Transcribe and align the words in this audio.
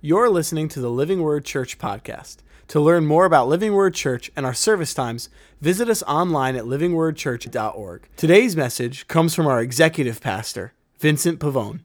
You're 0.00 0.30
listening 0.30 0.68
to 0.68 0.80
the 0.80 0.92
Living 0.92 1.22
Word 1.22 1.44
Church 1.44 1.76
podcast. 1.76 2.36
To 2.68 2.78
learn 2.78 3.04
more 3.04 3.24
about 3.24 3.48
Living 3.48 3.74
Word 3.74 3.94
Church 3.94 4.30
and 4.36 4.46
our 4.46 4.54
service 4.54 4.94
times, 4.94 5.28
visit 5.60 5.88
us 5.88 6.04
online 6.04 6.54
at 6.54 6.66
livingwordchurch.org. 6.66 8.08
Today's 8.16 8.54
message 8.54 9.08
comes 9.08 9.34
from 9.34 9.48
our 9.48 9.60
executive 9.60 10.20
pastor, 10.20 10.72
Vincent 11.00 11.40
Pavone. 11.40 11.80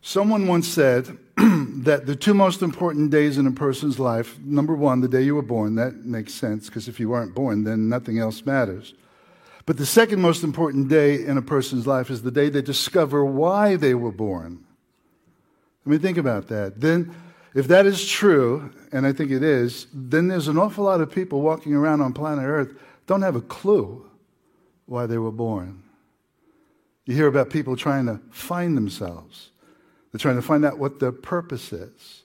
Someone 0.00 0.46
once 0.46 0.68
said 0.68 1.18
that 1.36 2.06
the 2.06 2.14
two 2.14 2.34
most 2.34 2.62
important 2.62 3.10
days 3.10 3.36
in 3.36 3.48
a 3.48 3.50
person's 3.50 3.98
life 3.98 4.38
number 4.38 4.76
one, 4.76 5.00
the 5.00 5.08
day 5.08 5.22
you 5.22 5.34
were 5.34 5.42
born, 5.42 5.74
that 5.74 6.04
makes 6.04 6.34
sense 6.34 6.66
because 6.66 6.86
if 6.86 7.00
you 7.00 7.08
weren't 7.08 7.34
born, 7.34 7.64
then 7.64 7.88
nothing 7.88 8.20
else 8.20 8.46
matters. 8.46 8.94
But 9.64 9.76
the 9.76 9.86
second 9.86 10.20
most 10.20 10.44
important 10.44 10.88
day 10.88 11.16
in 11.16 11.36
a 11.36 11.42
person's 11.42 11.88
life 11.88 12.10
is 12.10 12.22
the 12.22 12.30
day 12.30 12.48
they 12.48 12.62
discover 12.62 13.24
why 13.24 13.74
they 13.74 13.94
were 13.94 14.12
born. 14.12 14.64
I 15.84 15.90
mean, 15.90 15.98
think 15.98 16.16
about 16.16 16.46
that. 16.46 16.80
Then, 16.80 17.12
if 17.56 17.68
that 17.68 17.86
is 17.86 18.06
true, 18.06 18.70
and 18.92 19.06
I 19.06 19.14
think 19.14 19.30
it 19.30 19.42
is, 19.42 19.86
then 19.94 20.28
there's 20.28 20.46
an 20.46 20.58
awful 20.58 20.84
lot 20.84 21.00
of 21.00 21.10
people 21.10 21.40
walking 21.40 21.72
around 21.72 22.02
on 22.02 22.12
planet 22.12 22.44
Earth 22.44 22.74
don't 23.06 23.22
have 23.22 23.34
a 23.34 23.40
clue 23.40 24.04
why 24.84 25.06
they 25.06 25.16
were 25.16 25.32
born. 25.32 25.82
You 27.06 27.14
hear 27.14 27.28
about 27.28 27.48
people 27.48 27.74
trying 27.74 28.04
to 28.06 28.20
find 28.30 28.76
themselves. 28.76 29.52
They're 30.12 30.18
trying 30.18 30.36
to 30.36 30.42
find 30.42 30.66
out 30.66 30.78
what 30.78 31.00
their 31.00 31.12
purpose 31.12 31.72
is. 31.72 32.24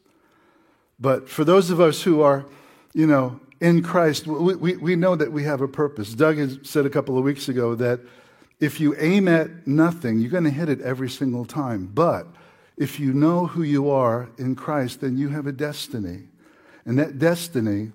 But 1.00 1.30
for 1.30 1.46
those 1.46 1.70
of 1.70 1.80
us 1.80 2.02
who 2.02 2.22
are, 2.22 2.46
you 2.94 3.08
know, 3.08 3.40
in 3.62 3.84
Christ, 3.84 4.28
we, 4.28 4.56
we, 4.56 4.76
we 4.76 4.96
know 4.98 5.16
that 5.16 5.32
we 5.32 5.44
have 5.44 5.62
a 5.62 5.68
purpose. 5.68 6.14
Doug 6.14 6.40
has 6.40 6.60
said 6.64 6.86
a 6.86 6.90
couple 6.90 7.18
of 7.18 7.24
weeks 7.24 7.48
ago 7.48 7.74
that 7.76 8.02
if 8.60 8.82
you 8.82 8.96
aim 9.00 9.30
at 9.30 9.66
nothing, 9.66 10.20
you're 10.20 10.30
going 10.30 10.44
to 10.44 10.50
hit 10.50 10.68
it 10.68 10.82
every 10.82 11.10
single 11.10 11.46
time. 11.46 11.86
But 11.86 12.28
if 12.82 13.00
you 13.00 13.14
know 13.14 13.46
who 13.46 13.62
you 13.62 13.92
are 13.92 14.28
in 14.40 14.56
Christ, 14.56 15.02
then 15.02 15.16
you 15.16 15.30
have 15.30 15.46
a 15.46 15.52
destiny. 15.52 16.24
And 16.84 16.98
that 16.98 17.20
destiny 17.20 17.92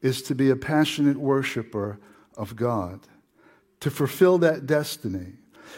is 0.00 0.22
to 0.22 0.34
be 0.36 0.48
a 0.50 0.54
passionate 0.54 1.16
worshiper 1.16 1.98
of 2.36 2.54
God, 2.54 3.00
to 3.80 3.90
fulfill 3.90 4.38
that 4.38 4.64
destiny. 4.64 5.32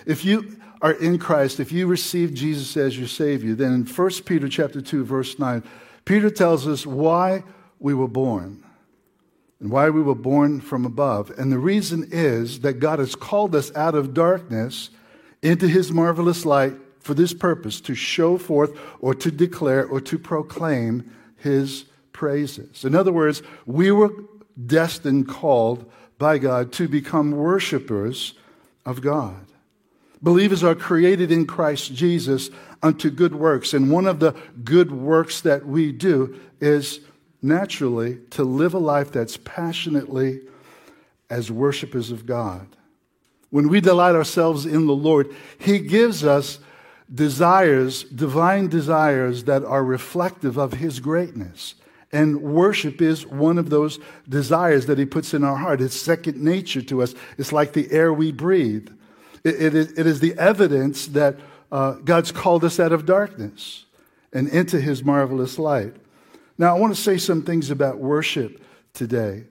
If 0.05 0.27
you 0.27 0.61
are 0.83 0.93
in 0.93 1.19
Christ, 1.19 1.59
if 1.59 1.73
you 1.73 1.87
receive 1.87 2.35
Jesus 2.35 2.77
as 2.77 2.99
your 2.99 3.09
Savior, 3.09 3.55
then 3.55 3.73
in 3.73 3.87
1 3.87 4.11
Peter 4.27 4.47
chapter 4.47 4.83
2, 4.83 5.05
verse 5.05 5.39
9, 5.39 5.65
Peter 6.05 6.29
tells 6.29 6.69
us 6.69 6.85
why 6.85 7.45
we 7.79 7.95
were 7.95 8.09
born 8.09 8.63
and 9.59 9.71
why 9.71 9.89
we 9.89 10.03
were 10.03 10.15
born 10.15 10.61
from 10.61 10.85
above. 10.85 11.31
And 11.39 11.51
the 11.51 11.59
reason 11.59 12.09
is 12.13 12.61
that 12.61 12.75
God 12.75 12.99
has 12.99 13.15
called 13.15 13.55
us 13.55 13.75
out 13.75 13.95
of 13.95 14.13
darkness 14.13 14.91
into 15.43 15.67
his 15.67 15.91
marvelous 15.91 16.45
light 16.45 16.75
for 17.01 17.15
this 17.15 17.33
purpose 17.33 17.81
to 17.83 17.95
show 17.95 18.39
forth 18.39 18.79
or 19.01 19.15
to 19.15 19.31
declare 19.31 19.87
or 19.87 20.01
to 20.03 20.19
proclaim 20.19 21.11
his 21.37 21.87
praises. 22.13 22.85
In 22.85 22.95
other 22.95 23.13
words, 23.13 23.43
we 23.67 23.91
were 23.91 24.11
destined, 24.67 25.29
called 25.29 25.91
by 26.19 26.39
God 26.39 26.73
to 26.73 26.87
become 26.87 27.33
worshipers 27.33 28.35
of 28.85 29.01
God. 29.01 29.47
Believers 30.23 30.63
are 30.63 30.75
created 30.75 31.33
in 31.33 31.47
Christ 31.47 31.95
Jesus 31.95 32.51
unto 32.83 33.11
good 33.11 33.35
works. 33.35 33.73
And 33.73 33.91
one 33.91 34.07
of 34.07 34.21
the 34.21 34.33
good 34.63 34.93
works 34.93 35.41
that 35.41 35.67
we 35.67 35.93
do 35.93 36.39
is 36.61 37.01
naturally 37.41 38.19
to 38.31 38.45
live 38.45 38.75
a 38.75 38.79
life 38.79 39.13
that's 39.13 39.39
passionately 39.39 40.41
as 41.31 41.51
worshipers 41.51 42.11
of 42.11 42.27
God. 42.27 42.67
When 43.49 43.69
we 43.69 43.81
delight 43.81 44.15
ourselves 44.15 44.67
in 44.67 44.87
the 44.87 44.95
Lord, 44.95 45.35
He 45.59 45.79
gives 45.79 46.23
us 46.23 46.59
desires, 47.13 48.05
divine 48.05 48.69
desires 48.69 49.45
that 49.45 49.65
are 49.65 49.85
reflective 49.85 50.57
of 50.57 50.75
His 50.75 51.01
greatness. 51.01 51.75
And 52.13 52.43
worship 52.43 53.01
is 53.01 53.27
one 53.27 53.59
of 53.59 53.71
those 53.71 53.99
desires 54.29 54.87
that 54.87 54.99
He 54.99 55.05
puts 55.05 55.35
in 55.35 55.45
our 55.45 55.57
heart. 55.57 55.81
It's 55.81 55.97
second 55.97 56.43
nature 56.43 56.83
to 56.83 57.03
us, 57.03 57.15
it's 57.39 57.53
like 57.53 57.73
the 57.73 57.91
air 57.91 58.13
we 58.13 58.33
breathe. 58.33 58.89
It, 59.43 59.75
it, 59.75 60.07
is, 60.07 60.21
the 60.21 60.35
evidence 60.35 61.07
that 61.09 61.39
uh, 61.73 61.93
God's 61.93 62.31
called 62.31 62.63
us 62.63 62.79
out 62.79 62.93
of 62.93 63.07
darkness 63.07 63.87
and 64.35 64.49
into 64.49 64.79
His 64.81 65.03
marvelous 65.03 65.59
light. 65.59 65.95
Now, 66.59 66.77
I 66.77 66.79
want 66.79 66.95
to 66.95 67.01
say 67.01 67.17
some 67.17 67.43
things 67.43 67.71
about 67.71 67.99
worship 67.99 68.63
today. 68.93 69.45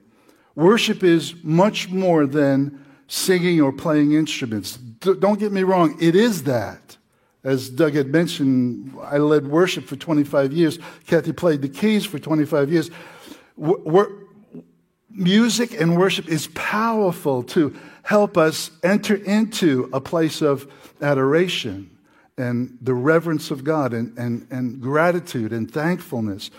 Worship 0.54 1.02
is 1.02 1.34
much 1.42 1.88
more 1.88 2.24
than 2.24 2.84
singing 3.08 3.60
or 3.60 3.72
playing 3.72 4.12
instruments. 4.12 4.76
D- 4.76 5.14
don't 5.18 5.40
get 5.40 5.50
me 5.50 5.64
wrong, 5.64 5.96
it 6.00 6.14
is 6.14 6.44
that. 6.44 6.96
As 7.42 7.70
Doug 7.70 7.94
had 7.94 8.08
mentioned, 8.08 8.94
I 9.02 9.18
led 9.18 9.46
worship 9.46 9.84
for 9.84 9.96
25 9.96 10.52
years. 10.52 10.78
Kathy 11.06 11.32
played 11.32 11.62
the 11.62 11.68
keys 11.68 12.04
for 12.04 12.18
25 12.18 12.70
years. 12.70 12.90
Music 15.10 15.80
and 15.80 15.98
worship 15.98 16.28
is 16.28 16.48
powerful 16.48 17.42
to 17.42 17.74
help 18.02 18.36
us 18.36 18.70
enter 18.82 19.14
into 19.14 19.88
a 19.92 20.00
place 20.00 20.42
of 20.42 20.70
adoration 21.00 21.90
and 22.36 22.76
the 22.80 22.94
reverence 22.94 23.50
of 23.50 23.64
God 23.64 23.92
and, 23.92 24.16
and, 24.18 24.46
and 24.50 24.80
gratitude 24.80 25.52
and 25.52 25.70
thankfulness. 25.70 26.50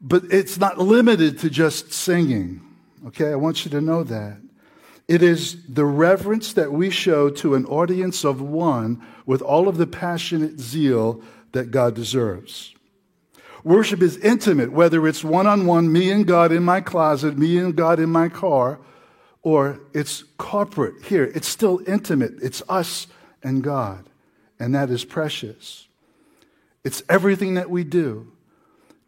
But 0.00 0.24
it's 0.30 0.58
not 0.58 0.78
limited 0.78 1.38
to 1.40 1.50
just 1.50 1.92
singing. 1.92 2.62
Okay, 3.08 3.32
I 3.32 3.36
want 3.36 3.64
you 3.64 3.70
to 3.72 3.80
know 3.80 4.02
that. 4.04 4.38
It 5.10 5.24
is 5.24 5.56
the 5.66 5.84
reverence 5.84 6.52
that 6.52 6.72
we 6.72 6.88
show 6.88 7.30
to 7.30 7.56
an 7.56 7.66
audience 7.66 8.24
of 8.24 8.40
one 8.40 9.04
with 9.26 9.42
all 9.42 9.66
of 9.66 9.76
the 9.76 9.88
passionate 9.88 10.60
zeal 10.60 11.20
that 11.50 11.72
God 11.72 11.96
deserves. 11.96 12.72
Worship 13.64 14.02
is 14.02 14.18
intimate, 14.18 14.70
whether 14.70 15.08
it's 15.08 15.24
one 15.24 15.48
on 15.48 15.66
one, 15.66 15.92
me 15.92 16.12
and 16.12 16.28
God 16.28 16.52
in 16.52 16.62
my 16.62 16.80
closet, 16.80 17.36
me 17.36 17.58
and 17.58 17.74
God 17.74 17.98
in 17.98 18.08
my 18.08 18.28
car, 18.28 18.78
or 19.42 19.80
it's 19.92 20.22
corporate 20.38 21.02
here. 21.06 21.24
It's 21.34 21.48
still 21.48 21.80
intimate. 21.88 22.34
It's 22.40 22.62
us 22.68 23.08
and 23.42 23.64
God, 23.64 24.08
and 24.60 24.72
that 24.76 24.90
is 24.90 25.04
precious. 25.04 25.88
It's 26.84 27.02
everything 27.08 27.54
that 27.54 27.68
we 27.68 27.82
do 27.82 28.30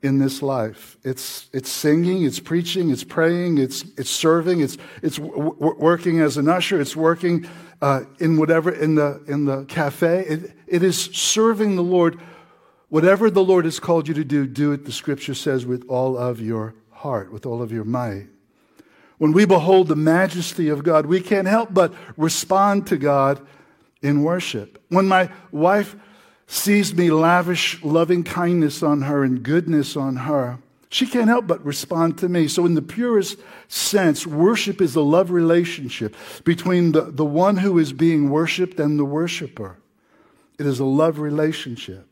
in 0.02 0.18
this 0.18 0.42
life. 0.42 0.96
It's, 1.04 1.48
it's 1.52 1.70
singing, 1.70 2.24
it's 2.24 2.40
preaching, 2.40 2.90
it's 2.90 3.04
praying, 3.04 3.58
it's, 3.58 3.84
it's 3.96 4.10
serving, 4.10 4.60
it's, 4.60 4.76
it's 5.00 5.16
w- 5.16 5.54
working 5.58 6.20
as 6.20 6.36
an 6.36 6.48
usher, 6.48 6.80
it's 6.80 6.96
working 6.96 7.48
uh, 7.80 8.02
in 8.18 8.36
whatever, 8.36 8.70
in 8.70 8.96
the, 8.96 9.22
in 9.28 9.44
the 9.44 9.64
cafe. 9.64 10.24
It, 10.26 10.52
it 10.66 10.82
is 10.82 10.98
serving 11.00 11.76
the 11.76 11.82
Lord. 11.82 12.20
Whatever 12.88 13.30
the 13.30 13.44
Lord 13.44 13.64
has 13.64 13.80
called 13.80 14.08
you 14.08 14.14
to 14.14 14.24
do, 14.24 14.46
do 14.46 14.72
it, 14.72 14.84
the 14.84 14.92
scripture 14.92 15.34
says, 15.34 15.64
with 15.64 15.84
all 15.88 16.18
of 16.18 16.40
your 16.40 16.74
heart, 16.90 17.32
with 17.32 17.46
all 17.46 17.62
of 17.62 17.72
your 17.72 17.84
might. 17.84 18.26
When 19.18 19.32
we 19.32 19.44
behold 19.44 19.86
the 19.86 19.96
majesty 19.96 20.68
of 20.68 20.82
God, 20.82 21.06
we 21.06 21.20
can't 21.20 21.46
help 21.46 21.72
but 21.72 21.94
respond 22.16 22.88
to 22.88 22.96
God 22.96 23.40
in 24.02 24.24
worship. 24.24 24.82
When 24.88 25.06
my 25.06 25.30
wife 25.52 25.94
sees 26.46 26.94
me 26.94 27.10
lavish 27.10 27.82
loving 27.82 28.24
kindness 28.24 28.82
on 28.82 29.02
her 29.02 29.24
and 29.24 29.42
goodness 29.42 29.96
on 29.96 30.16
her, 30.16 30.58
she 30.92 31.06
can't 31.06 31.28
help 31.28 31.46
but 31.46 31.64
respond 31.64 32.18
to 32.18 32.28
me. 32.28 32.48
So, 32.48 32.66
in 32.66 32.74
the 32.74 32.82
purest 32.82 33.38
sense, 33.68 34.26
worship 34.26 34.82
is 34.82 34.94
a 34.94 35.00
love 35.00 35.30
relationship 35.30 36.14
between 36.44 36.92
the, 36.92 37.02
the 37.02 37.24
one 37.24 37.56
who 37.56 37.78
is 37.78 37.94
being 37.94 38.28
worshiped 38.28 38.78
and 38.78 38.98
the 38.98 39.04
worshiper. 39.04 39.78
It 40.58 40.66
is 40.66 40.80
a 40.80 40.84
love 40.84 41.18
relationship. 41.18 42.06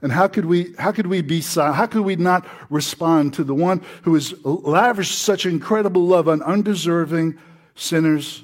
And 0.00 0.12
how 0.12 0.28
could 0.28 0.46
we, 0.46 0.74
how 0.78 0.92
could 0.92 1.06
we 1.06 1.22
be? 1.22 1.42
How 1.42 1.86
could 1.86 2.02
we 2.02 2.16
not 2.16 2.46
respond 2.70 3.34
to 3.34 3.44
the 3.44 3.54
one 3.54 3.82
who 4.02 4.14
has 4.14 4.32
lavished 4.44 5.18
such 5.18 5.44
incredible 5.44 6.06
love 6.06 6.28
on 6.28 6.40
undeserving 6.40 7.36
sinners 7.74 8.42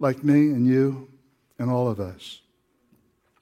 like 0.00 0.24
me 0.24 0.48
and 0.48 0.66
you 0.66 1.08
and 1.58 1.70
all 1.70 1.88
of 1.88 2.00
us? 2.00 2.40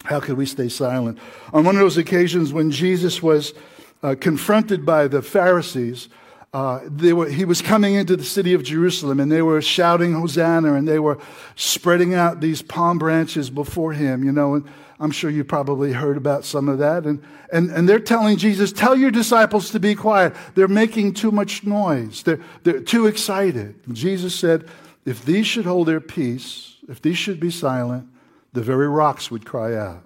How 0.04 0.20
could 0.20 0.36
we 0.36 0.46
stay 0.46 0.68
silent? 0.68 1.18
On 1.52 1.64
one 1.64 1.76
of 1.76 1.80
those 1.80 1.96
occasions 1.96 2.52
when 2.52 2.70
Jesus 2.70 3.22
was 3.22 3.54
uh, 4.02 4.14
confronted 4.18 4.84
by 4.84 5.06
the 5.08 5.22
Pharisees, 5.22 6.08
uh, 6.52 6.80
were, 7.00 7.28
he 7.28 7.44
was 7.44 7.62
coming 7.62 7.94
into 7.94 8.16
the 8.16 8.24
city 8.24 8.52
of 8.52 8.62
Jerusalem 8.62 9.20
and 9.20 9.32
they 9.32 9.42
were 9.42 9.62
shouting 9.62 10.12
Hosanna 10.12 10.74
and 10.74 10.86
they 10.86 10.98
were 10.98 11.18
spreading 11.56 12.14
out 12.14 12.40
these 12.40 12.60
palm 12.60 12.98
branches 12.98 13.48
before 13.48 13.92
him, 13.94 14.22
you 14.22 14.32
know, 14.32 14.54
and 14.54 14.68
I'm 15.00 15.10
sure 15.10 15.30
you 15.30 15.44
probably 15.44 15.92
heard 15.92 16.16
about 16.16 16.44
some 16.44 16.68
of 16.68 16.78
that. 16.78 17.06
And, 17.06 17.22
and, 17.52 17.70
and 17.70 17.88
they're 17.88 17.98
telling 17.98 18.36
Jesus, 18.36 18.70
tell 18.70 18.94
your 18.94 19.10
disciples 19.10 19.70
to 19.70 19.80
be 19.80 19.94
quiet. 19.94 20.34
They're 20.54 20.68
making 20.68 21.14
too 21.14 21.32
much 21.32 21.64
noise. 21.64 22.22
They're, 22.22 22.40
they're 22.62 22.80
too 22.80 23.06
excited. 23.06 23.74
And 23.86 23.96
Jesus 23.96 24.34
said, 24.34 24.68
if 25.04 25.24
these 25.24 25.46
should 25.46 25.64
hold 25.64 25.88
their 25.88 26.00
peace, 26.00 26.76
if 26.88 27.00
these 27.00 27.18
should 27.18 27.40
be 27.40 27.50
silent, 27.50 28.08
the 28.52 28.62
very 28.62 28.88
rocks 28.88 29.30
would 29.30 29.44
cry 29.44 29.74
out. 29.76 30.04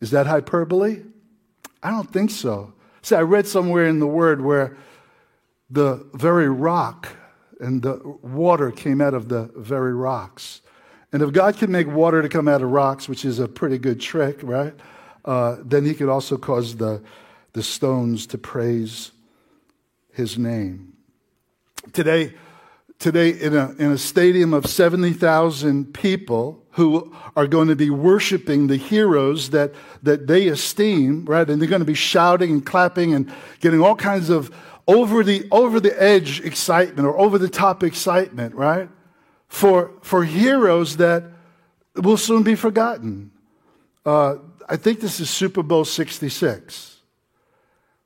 Is 0.00 0.10
that 0.10 0.26
hyperbole? 0.26 1.02
I 1.82 1.90
don't 1.90 2.10
think 2.10 2.30
so. 2.30 2.72
See, 3.02 3.14
I 3.14 3.22
read 3.22 3.46
somewhere 3.46 3.86
in 3.86 4.00
the 4.00 4.06
Word 4.06 4.40
where 4.40 4.76
the 5.70 6.06
very 6.14 6.48
rock 6.48 7.08
and 7.60 7.82
the 7.82 8.00
water 8.22 8.70
came 8.70 9.00
out 9.00 9.14
of 9.14 9.28
the 9.28 9.50
very 9.56 9.94
rocks. 9.94 10.60
And 11.12 11.22
if 11.22 11.32
God 11.32 11.56
can 11.56 11.72
make 11.72 11.86
water 11.88 12.22
to 12.22 12.28
come 12.28 12.48
out 12.48 12.62
of 12.62 12.70
rocks, 12.70 13.08
which 13.08 13.24
is 13.24 13.38
a 13.38 13.48
pretty 13.48 13.78
good 13.78 14.00
trick, 14.00 14.40
right? 14.42 14.74
Uh, 15.24 15.56
then 15.62 15.84
He 15.84 15.94
could 15.94 16.08
also 16.08 16.36
cause 16.36 16.76
the, 16.76 17.02
the 17.52 17.62
stones 17.62 18.26
to 18.28 18.38
praise 18.38 19.12
his 20.12 20.36
name. 20.36 20.92
Today, 21.92 22.34
today 22.98 23.30
in 23.30 23.56
a, 23.56 23.70
in 23.78 23.92
a 23.92 23.98
stadium 23.98 24.52
of 24.52 24.66
70,000 24.66 25.94
people 25.94 26.64
who 26.72 27.14
are 27.36 27.46
going 27.46 27.68
to 27.68 27.76
be 27.76 27.90
worshiping 27.90 28.66
the 28.66 28.76
heroes 28.76 29.50
that, 29.50 29.72
that 30.02 30.26
they 30.26 30.48
esteem, 30.48 31.24
right? 31.24 31.48
And 31.48 31.60
they're 31.60 31.68
going 31.68 31.80
to 31.80 31.86
be 31.86 31.94
shouting 31.94 32.50
and 32.50 32.66
clapping 32.66 33.14
and 33.14 33.32
getting 33.60 33.80
all 33.80 33.96
kinds 33.96 34.30
of 34.30 34.54
over 34.86 35.22
the, 35.22 35.46
over 35.52 35.80
the 35.80 36.00
edge 36.02 36.40
excitement 36.40 37.06
or 37.06 37.18
over 37.18 37.38
the 37.38 37.48
top 37.48 37.82
excitement, 37.84 38.54
right? 38.54 38.88
For, 39.48 39.92
for 40.02 40.24
heroes 40.24 40.96
that 40.96 41.24
will 41.94 42.16
soon 42.16 42.42
be 42.42 42.54
forgotten. 42.54 43.30
Uh, 44.04 44.36
I 44.68 44.76
think 44.76 45.00
this 45.00 45.20
is 45.20 45.30
Super 45.30 45.62
Bowl 45.62 45.84
66. 45.84 46.96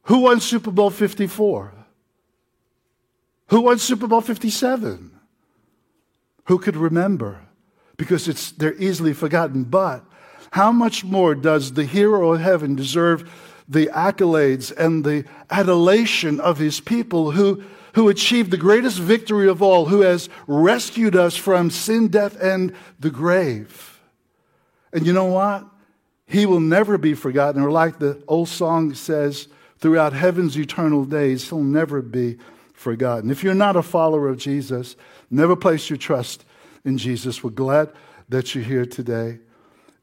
Who 0.04 0.18
won 0.20 0.40
Super 0.40 0.70
Bowl 0.70 0.90
54? 0.90 1.81
Who 3.48 3.62
won 3.62 3.78
Super 3.78 4.06
Bowl 4.06 4.20
57? 4.20 5.10
Who 6.46 6.58
could 6.58 6.76
remember? 6.76 7.40
Because 7.96 8.28
it's, 8.28 8.52
they're 8.52 8.74
easily 8.74 9.12
forgotten. 9.12 9.64
But 9.64 10.04
how 10.52 10.72
much 10.72 11.04
more 11.04 11.34
does 11.34 11.72
the 11.72 11.84
hero 11.84 12.32
of 12.32 12.40
heaven 12.40 12.74
deserve 12.74 13.30
the 13.68 13.86
accolades 13.86 14.74
and 14.76 15.04
the 15.04 15.24
adulation 15.50 16.40
of 16.40 16.58
his 16.58 16.80
people 16.80 17.30
who, 17.30 17.62
who 17.94 18.08
achieved 18.08 18.50
the 18.50 18.56
greatest 18.56 18.98
victory 18.98 19.48
of 19.48 19.62
all, 19.62 19.86
who 19.86 20.00
has 20.00 20.28
rescued 20.46 21.16
us 21.16 21.36
from 21.36 21.70
sin, 21.70 22.08
death, 22.08 22.36
and 22.40 22.74
the 23.00 23.10
grave? 23.10 24.00
And 24.92 25.06
you 25.06 25.12
know 25.12 25.26
what? 25.26 25.66
He 26.26 26.44
will 26.46 26.60
never 26.60 26.98
be 26.98 27.14
forgotten. 27.14 27.62
Or, 27.62 27.70
like 27.70 27.98
the 27.98 28.22
old 28.26 28.48
song 28.48 28.94
says, 28.94 29.48
throughout 29.78 30.12
heaven's 30.12 30.58
eternal 30.58 31.04
days, 31.04 31.48
he'll 31.48 31.62
never 31.62 32.02
be 32.02 32.34
forgotten. 32.34 32.46
If 32.86 33.42
you're 33.42 33.54
not 33.54 33.76
a 33.76 33.82
follower 33.82 34.28
of 34.28 34.38
Jesus, 34.38 34.96
never 35.30 35.56
place 35.56 35.88
your 35.88 35.96
trust 35.96 36.44
in 36.84 36.98
Jesus. 36.98 37.42
We're 37.44 37.50
glad 37.50 37.90
that 38.28 38.54
you're 38.54 38.64
here 38.64 38.86
today. 38.86 39.38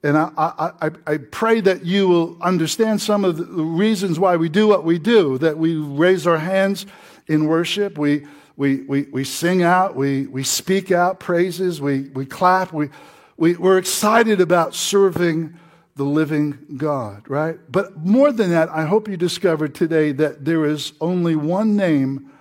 And 0.02 0.18
I, 0.18 0.31
I, 0.38 0.92
I, 1.06 1.18
pray 1.18 1.60
that 1.60 1.86
you 1.86 2.08
will 2.08 2.42
understand 2.42 3.02
some 3.02 3.26
of 3.26 3.36
the 3.36 3.46
reasons 3.46 4.18
why 4.18 4.38
we 4.38 4.48
do 4.48 4.66
what 4.66 4.86
we 4.86 4.98
do, 4.98 5.38
that 5.40 5.58
we 5.58 5.76
raise 5.76 6.26
our 6.26 6.38
hands 6.38 6.86
in 7.28 7.48
worship, 7.48 7.98
we, 7.98 8.26
we, 8.56 8.84
we, 8.84 9.04
we 9.12 9.25
sing 9.25 9.62
out, 9.62 9.98
we, 9.98 10.28
we 10.28 10.44
speak 10.44 10.92
out 10.92 11.20
praises, 11.20 11.82
we, 11.82 12.04
we 12.10 12.25
clap, 12.25 12.72
we, 12.72 12.90
we, 13.36 13.56
we're 13.56 13.78
excited 13.78 14.40
about 14.40 14.74
serving 14.74 15.54
the 15.98 16.06
living 16.06 16.58
God, 16.78 17.30
right? 17.30 17.60
But 17.70 17.98
more 17.98 18.32
than 18.32 18.52
that, 18.52 18.70
I 18.70 18.86
hope 18.86 19.10
you 19.10 19.18
discovered 19.18 19.75
today 19.75 20.14
that 20.14 20.46
there 20.46 20.66
is 20.66 20.94
only 21.02 21.36
one 21.36 21.75
name 21.75 22.32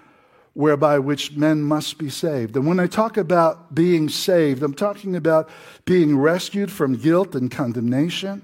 whereby 0.59 0.99
which 0.99 1.37
men 1.37 1.63
must 1.63 1.99
be 1.99 2.11
saved. 2.11 2.57
And 2.57 2.67
when 2.67 2.81
I 2.81 2.89
talk 2.89 3.17
about 3.17 3.77
being 3.77 4.09
saved, 4.09 4.61
I'm 4.65 4.75
talking 4.75 5.15
about 5.15 5.49
being 5.85 6.19
rescued 6.19 6.73
from 6.73 6.97
guilt 6.97 7.37
and 7.37 7.49
condemnation 7.49 8.43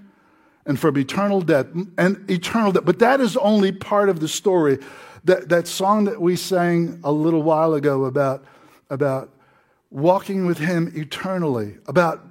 and 0.65 0.79
from 0.79 0.97
eternal 0.97 1.41
death 1.41 1.67
and 1.99 2.31
eternal 2.31 2.71
death. 2.71 2.85
But 2.85 3.01
that 3.01 3.21
is 3.21 3.37
only 3.39 3.73
part 3.73 4.09
of 4.09 4.21
the 4.21 4.29
story. 4.29 4.79
That, 5.25 5.49
that 5.49 5.67
song 5.67 6.05
that 6.05 6.21
we 6.21 6.37
sang 6.37 7.01
a 7.03 7.11
little 7.11 7.43
while 7.43 7.75
ago 7.75 8.05
about, 8.05 8.45
about 8.91 9.31
walking 9.91 10.47
with 10.47 10.59
him 10.59 10.93
eternally, 10.95 11.79
about 11.89 12.25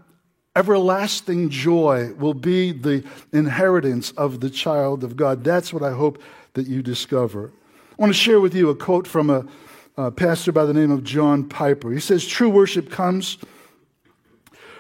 everlasting 0.56 1.50
joy 1.50 2.14
will 2.14 2.34
be 2.34 2.72
the 2.72 3.04
inheritance 3.34 4.12
of 4.12 4.40
the 4.40 4.50
child 4.50 5.04
of 5.04 5.18
God. 5.18 5.44
That's 5.44 5.74
what 5.74 5.84
I 5.84 5.92
hope 5.92 6.22
that 6.54 6.68
you 6.68 6.82
discover. 6.82 7.52
I 7.92 7.96
want 7.98 8.14
to 8.14 8.18
share 8.18 8.40
with 8.40 8.56
you 8.56 8.70
a 8.70 8.76
quote 8.76 9.06
from 9.06 9.30
a 9.30 9.46
a 9.98 10.12
pastor 10.12 10.52
by 10.52 10.66
the 10.66 10.74
name 10.74 10.92
of 10.92 11.04
John 11.04 11.48
Piper. 11.48 11.92
He 11.92 12.00
says, 12.00 12.26
True 12.26 12.50
worship 12.50 12.90
comes 12.90 13.38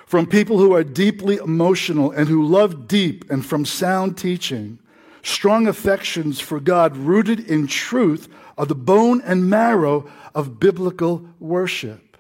from 0.06 0.26
people 0.26 0.58
who 0.58 0.74
are 0.74 0.84
deeply 0.84 1.38
emotional 1.38 2.12
and 2.12 2.28
who 2.28 2.46
love 2.46 2.88
deep 2.88 3.30
and 3.30 3.46
from 3.46 3.66
sound 3.66 4.18
teaching. 4.18 4.80
Strong 5.22 5.68
affections 5.68 6.40
for 6.40 6.60
God 6.60 6.98
rooted 6.98 7.40
in 7.40 7.68
truth 7.68 8.28
are 8.58 8.66
the 8.66 8.76
bone 8.76 9.22
and 9.22 9.50
marrow 9.50 10.10
of 10.36 10.60
biblical 10.60 11.26
worship. 11.40 12.18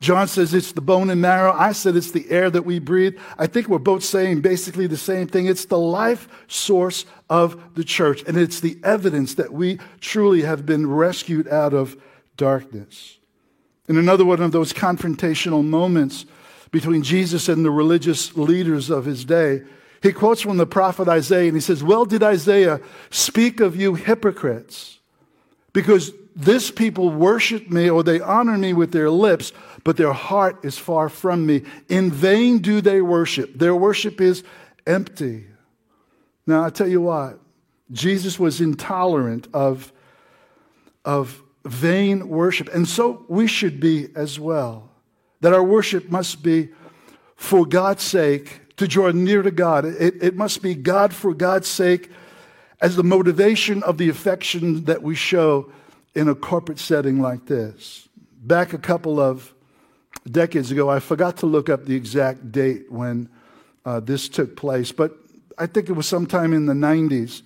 John 0.00 0.26
says 0.26 0.52
it's 0.52 0.72
the 0.72 0.80
bone 0.80 1.10
and 1.10 1.20
marrow. 1.20 1.52
I 1.52 1.70
said 1.70 1.94
it's 1.94 2.10
the 2.10 2.28
air 2.28 2.50
that 2.50 2.64
we 2.64 2.80
breathe. 2.80 3.16
I 3.38 3.46
think 3.46 3.68
we're 3.68 3.78
both 3.78 4.02
saying 4.02 4.40
basically 4.40 4.88
the 4.88 4.96
same 4.96 5.28
thing. 5.28 5.46
It's 5.46 5.64
the 5.66 5.78
life 5.78 6.28
source 6.48 7.06
of 7.30 7.74
the 7.76 7.84
church, 7.84 8.24
and 8.26 8.36
it's 8.36 8.58
the 8.58 8.78
evidence 8.82 9.34
that 9.34 9.52
we 9.52 9.78
truly 10.00 10.42
have 10.42 10.66
been 10.66 10.90
rescued 10.90 11.46
out 11.46 11.72
of 11.72 11.96
darkness. 12.36 13.18
In 13.88 13.96
another 13.96 14.24
one 14.24 14.40
of 14.40 14.52
those 14.52 14.72
confrontational 14.72 15.64
moments 15.64 16.24
between 16.70 17.02
Jesus 17.02 17.48
and 17.48 17.64
the 17.64 17.70
religious 17.70 18.36
leaders 18.36 18.90
of 18.90 19.04
his 19.04 19.24
day, 19.24 19.62
he 20.02 20.12
quotes 20.12 20.40
from 20.40 20.56
the 20.56 20.66
prophet 20.66 21.08
Isaiah 21.08 21.46
and 21.46 21.56
he 21.56 21.60
says, 21.60 21.82
Well, 21.82 22.04
did 22.04 22.22
Isaiah 22.22 22.80
speak 23.10 23.60
of 23.60 23.76
you 23.76 23.94
hypocrites? 23.94 24.98
Because 25.72 26.12
this 26.34 26.70
people 26.70 27.10
worship 27.10 27.70
me 27.70 27.90
or 27.90 28.02
they 28.02 28.20
honor 28.20 28.58
me 28.58 28.72
with 28.72 28.92
their 28.92 29.10
lips, 29.10 29.52
but 29.84 29.96
their 29.96 30.12
heart 30.12 30.64
is 30.64 30.78
far 30.78 31.08
from 31.08 31.46
me. 31.46 31.62
In 31.88 32.10
vain 32.10 32.58
do 32.58 32.80
they 32.80 33.00
worship. 33.00 33.58
Their 33.58 33.76
worship 33.76 34.20
is 34.20 34.42
empty. 34.86 35.46
Now, 36.46 36.64
I 36.64 36.70
tell 36.70 36.88
you 36.88 37.02
what, 37.02 37.38
Jesus 37.92 38.38
was 38.38 38.60
intolerant 38.60 39.48
of, 39.52 39.92
of 41.04 41.41
vain 41.64 42.28
worship. 42.28 42.68
And 42.74 42.88
so 42.88 43.24
we 43.28 43.46
should 43.46 43.80
be 43.80 44.08
as 44.14 44.38
well. 44.38 44.90
That 45.40 45.52
our 45.52 45.62
worship 45.62 46.10
must 46.10 46.42
be 46.42 46.70
for 47.36 47.66
God's 47.66 48.02
sake, 48.04 48.60
to 48.76 48.88
draw 48.88 49.10
near 49.10 49.42
to 49.42 49.50
God. 49.50 49.84
It, 49.84 50.14
it 50.22 50.36
must 50.36 50.62
be 50.62 50.74
God 50.74 51.12
for 51.12 51.34
God's 51.34 51.68
sake 51.68 52.10
as 52.80 52.96
the 52.96 53.04
motivation 53.04 53.82
of 53.82 53.98
the 53.98 54.08
affection 54.08 54.84
that 54.84 55.02
we 55.02 55.14
show 55.14 55.70
in 56.14 56.28
a 56.28 56.34
corporate 56.34 56.78
setting 56.78 57.20
like 57.20 57.46
this. 57.46 58.08
Back 58.42 58.72
a 58.72 58.78
couple 58.78 59.20
of 59.20 59.54
decades 60.30 60.70
ago, 60.70 60.90
I 60.90 61.00
forgot 61.00 61.38
to 61.38 61.46
look 61.46 61.68
up 61.68 61.84
the 61.84 61.94
exact 61.94 62.50
date 62.52 62.90
when 62.90 63.28
uh, 63.84 64.00
this 64.00 64.28
took 64.28 64.56
place, 64.56 64.92
but 64.92 65.16
I 65.58 65.66
think 65.66 65.88
it 65.88 65.92
was 65.92 66.06
sometime 66.06 66.52
in 66.52 66.66
the 66.66 66.74
90s. 66.74 67.42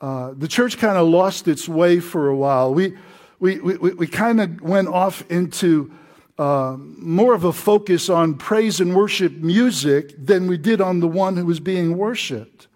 Uh, 0.00 0.32
the 0.36 0.48
church 0.48 0.78
kind 0.78 0.96
of 0.96 1.08
lost 1.08 1.48
its 1.48 1.68
way 1.68 2.00
for 2.00 2.28
a 2.28 2.36
while. 2.36 2.72
We, 2.72 2.96
we, 3.40 3.58
we, 3.60 3.76
we 3.76 4.06
kind 4.06 4.40
of 4.40 4.60
went 4.60 4.88
off 4.88 5.28
into 5.30 5.92
uh, 6.38 6.76
more 6.78 7.34
of 7.34 7.44
a 7.44 7.52
focus 7.52 8.08
on 8.08 8.34
praise 8.34 8.80
and 8.80 8.94
worship 8.94 9.32
music 9.32 10.14
than 10.16 10.46
we 10.46 10.56
did 10.56 10.80
on 10.80 11.00
the 11.00 11.08
one 11.08 11.36
who 11.36 11.46
was 11.46 11.60
being 11.60 11.96
worshiped. 11.96 12.68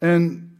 And 0.00 0.56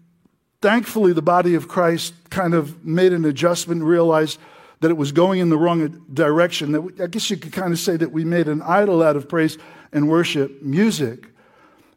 thankfully, 0.62 1.12
the 1.12 1.22
body 1.22 1.54
of 1.54 1.68
Christ 1.68 2.14
kind 2.30 2.54
of 2.54 2.84
made 2.84 3.12
an 3.12 3.24
adjustment, 3.24 3.82
realized 3.82 4.38
that 4.80 4.90
it 4.90 4.96
was 4.96 5.12
going 5.12 5.40
in 5.40 5.50
the 5.50 5.58
wrong 5.58 6.02
direction. 6.12 6.72
That 6.72 6.80
we, 6.80 6.92
I 7.02 7.06
guess 7.06 7.28
you 7.30 7.36
could 7.36 7.52
kind 7.52 7.72
of 7.72 7.78
say 7.78 7.96
that 7.96 8.10
we 8.10 8.24
made 8.24 8.48
an 8.48 8.62
idol 8.62 9.02
out 9.02 9.16
of 9.16 9.28
praise 9.28 9.58
and 9.92 10.08
worship 10.08 10.62
music. 10.62 11.28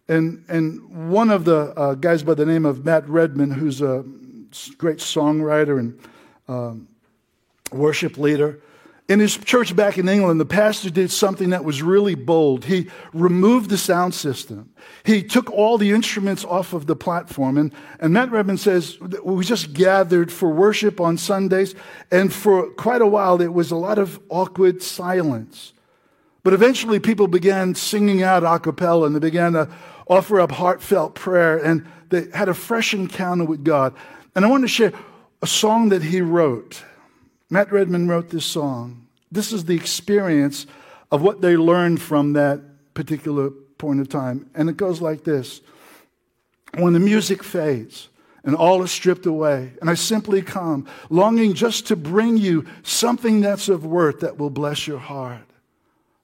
And, 0.09 0.43
and 0.47 1.09
one 1.11 1.29
of 1.29 1.43
the 1.43 1.73
uh, 1.77 1.95
guys 1.95 2.23
by 2.23 2.33
the 2.33 2.45
name 2.45 2.65
of 2.65 2.85
Matt 2.85 3.07
Redman, 3.09 3.51
who's 3.51 3.81
a 3.81 4.05
great 4.77 4.99
songwriter 4.99 5.79
and 5.79 5.99
um, 6.47 6.87
worship 7.71 8.17
leader. 8.17 8.59
In 9.09 9.21
his 9.21 9.37
church 9.37 9.73
back 9.73 9.97
in 9.97 10.09
England, 10.09 10.37
the 10.41 10.45
pastor 10.45 10.89
did 10.89 11.11
something 11.11 11.51
that 11.51 11.63
was 11.63 11.81
really 11.81 12.13
bold. 12.13 12.65
He 12.65 12.89
removed 13.13 13.69
the 13.69 13.77
sound 13.77 14.13
system. 14.13 14.69
He 15.05 15.23
took 15.23 15.49
all 15.49 15.77
the 15.77 15.91
instruments 15.91 16.43
off 16.43 16.73
of 16.73 16.87
the 16.87 16.95
platform. 16.95 17.57
And, 17.57 17.73
and 18.01 18.11
Matt 18.11 18.31
Redman 18.31 18.57
says, 18.57 18.99
we 19.23 19.45
just 19.45 19.71
gathered 19.71 20.29
for 20.29 20.49
worship 20.49 20.99
on 20.99 21.17
Sundays. 21.17 21.73
And 22.11 22.33
for 22.33 22.69
quite 22.71 23.01
a 23.01 23.07
while, 23.07 23.41
it 23.41 23.53
was 23.53 23.71
a 23.71 23.77
lot 23.77 23.97
of 23.97 24.19
awkward 24.27 24.83
silence. 24.83 25.71
But 26.43 26.53
eventually, 26.53 26.99
people 26.99 27.27
began 27.29 27.75
singing 27.75 28.23
out 28.23 28.43
a 28.43 28.59
cappella 28.59 29.05
and 29.05 29.15
they 29.15 29.19
began 29.19 29.53
to 29.53 29.69
offer 30.07 30.41
up 30.41 30.51
heartfelt 30.51 31.15
prayer. 31.15 31.57
And 31.57 31.87
they 32.09 32.27
had 32.33 32.49
a 32.49 32.53
fresh 32.53 32.93
encounter 32.93 33.45
with 33.45 33.63
God. 33.63 33.93
And 34.35 34.43
I 34.43 34.49
want 34.49 34.65
to 34.65 34.67
share 34.67 34.91
a 35.41 35.47
song 35.47 35.89
that 35.89 36.03
he 36.03 36.19
wrote. 36.19 36.83
Matt 37.49 37.71
Redman 37.71 38.07
wrote 38.07 38.29
this 38.29 38.45
song. 38.45 39.07
This 39.31 39.53
is 39.53 39.65
the 39.65 39.75
experience 39.75 40.65
of 41.11 41.21
what 41.21 41.41
they 41.41 41.55
learned 41.57 42.01
from 42.01 42.33
that 42.33 42.61
particular 42.93 43.49
point 43.77 43.99
of 43.99 44.09
time. 44.09 44.49
And 44.55 44.69
it 44.69 44.77
goes 44.77 45.01
like 45.01 45.23
this 45.23 45.61
When 46.77 46.93
the 46.93 46.99
music 46.99 47.43
fades, 47.43 48.09
and 48.47 48.55
all 48.55 48.81
is 48.81 48.91
stripped 48.91 49.25
away. 49.25 49.73
And 49.81 49.89
I 49.89 49.93
simply 49.95 50.41
come, 50.41 50.87
longing 51.09 51.53
just 51.53 51.85
to 51.87 51.97
bring 51.97 52.37
you 52.37 52.65
something 52.81 53.41
that's 53.41 53.67
of 53.67 53.85
worth 53.85 54.21
that 54.21 54.37
will 54.37 54.49
bless 54.49 54.87
your 54.87 54.99
heart. 54.99 55.43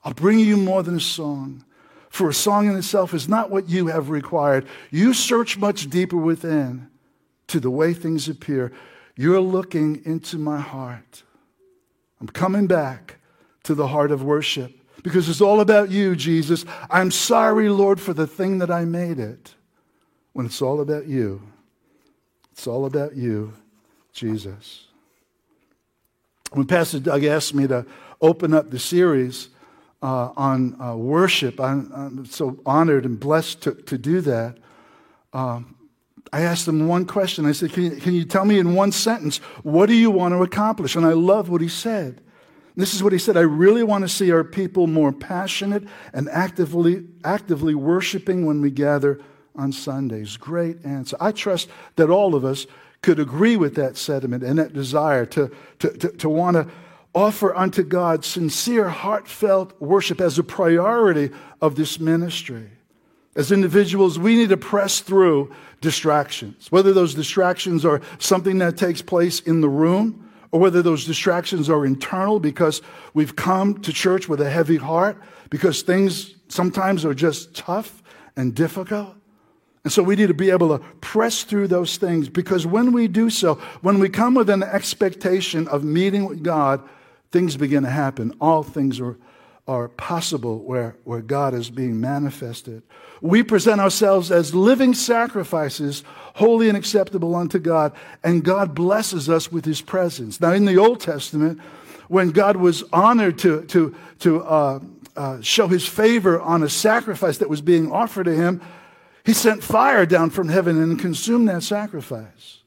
I'll 0.06 0.13
bring 0.13 0.39
you 0.39 0.56
more 0.56 0.84
than 0.84 0.96
a 0.96 1.01
song. 1.01 1.65
For 2.10 2.30
a 2.30 2.34
song 2.34 2.68
in 2.68 2.77
itself 2.77 3.13
is 3.13 3.27
not 3.27 3.51
what 3.51 3.70
you 3.70 3.88
have 3.88 4.10
required. 4.10 4.68
You 4.89 5.13
search 5.13 5.58
much 5.58 5.89
deeper 5.89 6.15
within 6.15 6.88
to 7.48 7.60
the 7.60 7.70
way 7.70 7.94
things 7.94 8.30
appear. 8.30 8.72
You're 9.15 9.41
looking 9.41 10.01
into 10.05 10.38
my 10.38 10.60
heart. 10.60 11.24
I'm 12.20 12.27
coming 12.27 12.67
back 12.67 13.17
to 13.63 13.75
the 13.75 13.88
heart 13.88 14.12
of 14.12 14.24
worship 14.24 14.72
because 15.03 15.29
it's 15.29 15.41
all 15.41 15.60
about 15.60 15.91
you, 15.91 16.15
Jesus. 16.15 16.65
I'm 16.89 17.12
sorry, 17.12 17.70
Lord, 17.70 18.00
for 18.00 18.13
the 18.13 18.25
thing 18.25 18.60
that 18.60 18.72
I 18.72 18.86
made 18.86 19.20
it. 19.20 19.55
When 20.32 20.48
it's 20.48 20.62
all 20.62 20.82
about 20.82 21.05
you, 21.05 21.43
it's 22.51 22.65
all 22.65 22.86
about 22.86 23.15
you, 23.15 23.53
Jesus. 24.13 24.88
When 26.51 26.65
Pastor 26.65 27.00
Doug 27.00 27.24
asked 27.24 27.53
me 27.53 27.67
to 27.67 27.86
open 28.20 28.53
up 28.53 28.72
the 28.72 28.79
series 28.79 29.50
uh, 30.01 30.32
on 30.36 30.79
uh, 30.82 30.96
worship, 30.96 31.60
I'm, 31.60 31.91
I'm, 31.93 32.25
so 32.25 32.60
honored 32.65 33.05
and 33.05 33.20
blessed 33.20 33.62
to, 33.63 33.74
to 33.74 33.98
do 33.98 34.22
that. 34.22 34.58
Um, 35.34 35.75
I 36.34 36.42
asked 36.42 36.68
him 36.68 36.88
one 36.88 37.06
question. 37.06 37.46
I 37.46 37.52
said, 37.52 37.74
can 37.74 37.84
you, 37.84 37.92
can 37.92 38.13
you 38.16 38.25
tell 38.25 38.44
me 38.44 38.58
in 38.58 38.74
one 38.74 38.92
sentence, 38.92 39.38
what 39.62 39.86
do 39.86 39.94
you 39.94 40.10
want 40.10 40.34
to 40.34 40.42
accomplish? 40.42 40.96
And 40.96 41.06
I 41.06 41.13
love 41.13 41.48
what 41.48 41.62
he 41.62 41.68
said. 41.68 42.22
This 42.75 42.96
is 42.96 43.04
what 43.04 43.13
he 43.13 43.20
said 43.20 43.38
I 43.38 43.42
really 43.42 43.84
want 43.84 44.04
to 44.04 44.10
see 44.10 44.32
our 44.32 44.44
people 44.44 44.88
more 44.88 45.12
passionate 45.12 45.84
and 46.12 46.28
actively, 46.30 47.06
actively 47.24 47.75
worshiping 47.75 48.48
when 48.48 48.62
we 48.62 48.72
gather 48.72 49.22
on 49.56 49.72
Sundays. 49.72 50.36
Great 50.36 50.84
answer. 50.84 51.16
I 51.20 51.34
trust 51.34 51.70
that 51.98 52.10
all 52.10 52.34
of 52.34 52.44
us 52.44 52.66
could 53.04 53.20
agree 53.20 53.56
with 53.56 53.75
that 53.75 53.96
sentiment 53.96 54.44
and 54.44 54.58
that 54.58 54.74
desire 54.74 55.28
to, 55.28 55.52
to, 55.78 55.92
to, 55.92 56.08
to 56.13 56.30
want 56.30 56.56
to 56.56 56.68
offer 57.13 57.56
unto 57.56 57.84
God 57.84 58.25
sincere, 58.25 58.90
heartfelt 58.90 59.80
worship 59.80 60.20
as 60.20 60.40
a 60.40 60.44
priority 60.44 61.30
of 61.62 61.75
this 61.75 62.00
ministry. 62.00 62.72
As 63.36 63.52
individuals, 63.52 64.20
we 64.20 64.36
need 64.36 64.50
to 64.50 64.58
press 64.58 65.00
through 65.00 65.52
distractions, 65.82 66.72
whether 66.72 66.94
those 66.94 67.16
distractions 67.16 67.84
are 67.84 68.02
something 68.20 68.60
that 68.60 68.78
takes 68.78 69.02
place 69.02 69.40
in 69.40 69.62
the 69.62 69.70
room 69.70 70.32
or 70.52 70.60
whether 70.60 70.84
those 70.84 71.06
distractions 71.06 71.68
are 71.68 71.84
internal 71.84 72.40
because 72.40 72.82
we've 73.16 73.36
come 73.36 73.82
to 73.82 73.92
church 73.92 74.30
with 74.30 74.40
a 74.40 74.50
heavy 74.50 74.78
heart, 74.78 75.18
because 75.50 75.82
things 75.82 76.36
sometimes 76.48 77.04
are 77.04 77.16
just 77.16 77.56
tough 77.56 78.04
and 78.36 78.54
difficult. 78.54 79.16
And 79.84 79.92
so 79.92 80.04
we 80.04 80.16
need 80.16 80.28
to 80.28 80.34
be 80.34 80.52
able 80.52 80.78
to 80.78 80.84
press 81.02 81.44
through 81.44 81.68
those 81.68 81.98
things 81.98 82.30
because 82.30 82.66
when 82.66 82.94
we 82.94 83.08
do 83.08 83.30
so, 83.30 83.56
when 83.82 84.00
we 84.00 84.10
come 84.10 84.36
with 84.36 84.50
an 84.50 84.63
expectation 84.63 85.68
of 85.68 85.84
meeting 85.84 86.25
with 86.25 86.44
God, 86.44 86.88
things 87.32 87.58
begin 87.58 87.84
to 87.84 87.90
happen. 87.90 88.34
All 88.40 88.63
things 88.63 89.00
are 89.00 89.18
are 89.67 89.88
possible 89.88 90.60
where, 90.60 90.98
where 91.05 91.22
God 91.22 91.53
is 91.53 91.70
being 91.70 92.01
manifested. 92.01 92.84
We 93.22 93.43
present 93.43 93.79
ourselves 93.79 94.29
as 94.29 94.53
living 94.53 94.93
sacrifices, 94.93 96.03
holy 96.36 96.67
and 96.67 96.77
acceptable 96.77 97.34
unto 97.36 97.60
God, 97.60 97.93
and 98.24 98.43
God 98.43 98.75
blesses 98.75 99.29
us 99.29 99.51
with 99.51 99.63
his 99.63 99.82
presence. 99.82 100.41
Now, 100.41 100.51
in 100.51 100.65
the 100.65 100.77
Old 100.77 101.00
Testament, 101.00 101.62
when 102.10 102.32
God 102.32 102.58
was 102.58 102.84
honored 102.91 103.38
to, 103.39 103.63
to, 103.65 103.96
to 104.20 104.43
uh, 104.43 104.79
uh, 105.15 105.41
show 105.41 105.67
his 105.67 105.88
favor 105.88 106.41
on 106.41 106.63
a 106.63 106.70
sacrifice 106.70 107.38
that 107.38 107.50
was 107.50 107.62
being 107.62 107.89
offered 107.89 108.25
to 108.25 108.36
him, 108.36 108.62
he 109.25 109.32
sent 109.32 109.63
fire 109.63 110.05
down 110.05 110.29
from 110.29 110.50
heaven 110.50 110.82
and 110.82 111.00
consumed 111.00 111.48
that 111.48 111.63
sacrifice. 111.63 112.60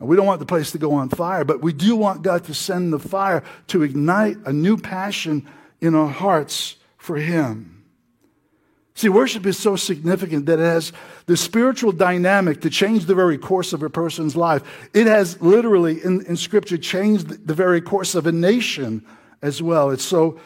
We 0.00 0.16
don't 0.16 0.26
want 0.26 0.40
the 0.40 0.46
place 0.46 0.72
to 0.72 0.78
go 0.78 0.92
on 0.94 1.08
fire, 1.08 1.44
but 1.44 1.62
we 1.62 1.72
do 1.72 1.94
want 1.94 2.22
God 2.22 2.44
to 2.44 2.54
send 2.54 2.92
the 2.92 2.98
fire 2.98 3.44
to 3.68 3.82
ignite 3.82 4.36
a 4.44 4.52
new 4.52 4.76
passion 4.76 5.48
in 5.80 5.94
our 5.94 6.08
hearts 6.08 6.76
for 6.96 7.16
Him. 7.16 7.84
See, 8.96 9.08
worship 9.08 9.44
is 9.44 9.58
so 9.58 9.74
significant 9.74 10.46
that 10.46 10.60
it 10.60 10.64
has 10.64 10.92
the 11.26 11.36
spiritual 11.36 11.90
dynamic 11.90 12.60
to 12.60 12.70
change 12.70 13.06
the 13.06 13.14
very 13.14 13.36
course 13.36 13.72
of 13.72 13.82
a 13.82 13.90
person's 13.90 14.36
life. 14.36 14.62
It 14.94 15.08
has 15.08 15.40
literally, 15.42 16.02
in, 16.04 16.24
in 16.26 16.36
Scripture, 16.36 16.78
changed 16.78 17.46
the 17.46 17.54
very 17.54 17.80
course 17.80 18.14
of 18.14 18.26
a 18.26 18.32
nation 18.32 19.04
as 19.42 19.60
well. 19.60 19.90
It's 19.90 20.04
so 20.04 20.38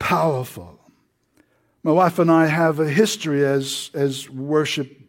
powerful. 0.00 0.80
My 1.84 1.92
wife 1.92 2.18
and 2.18 2.30
I 2.30 2.46
have 2.46 2.80
a 2.80 2.90
history 2.90 3.46
as, 3.46 3.90
as 3.94 4.28
worship 4.28 5.00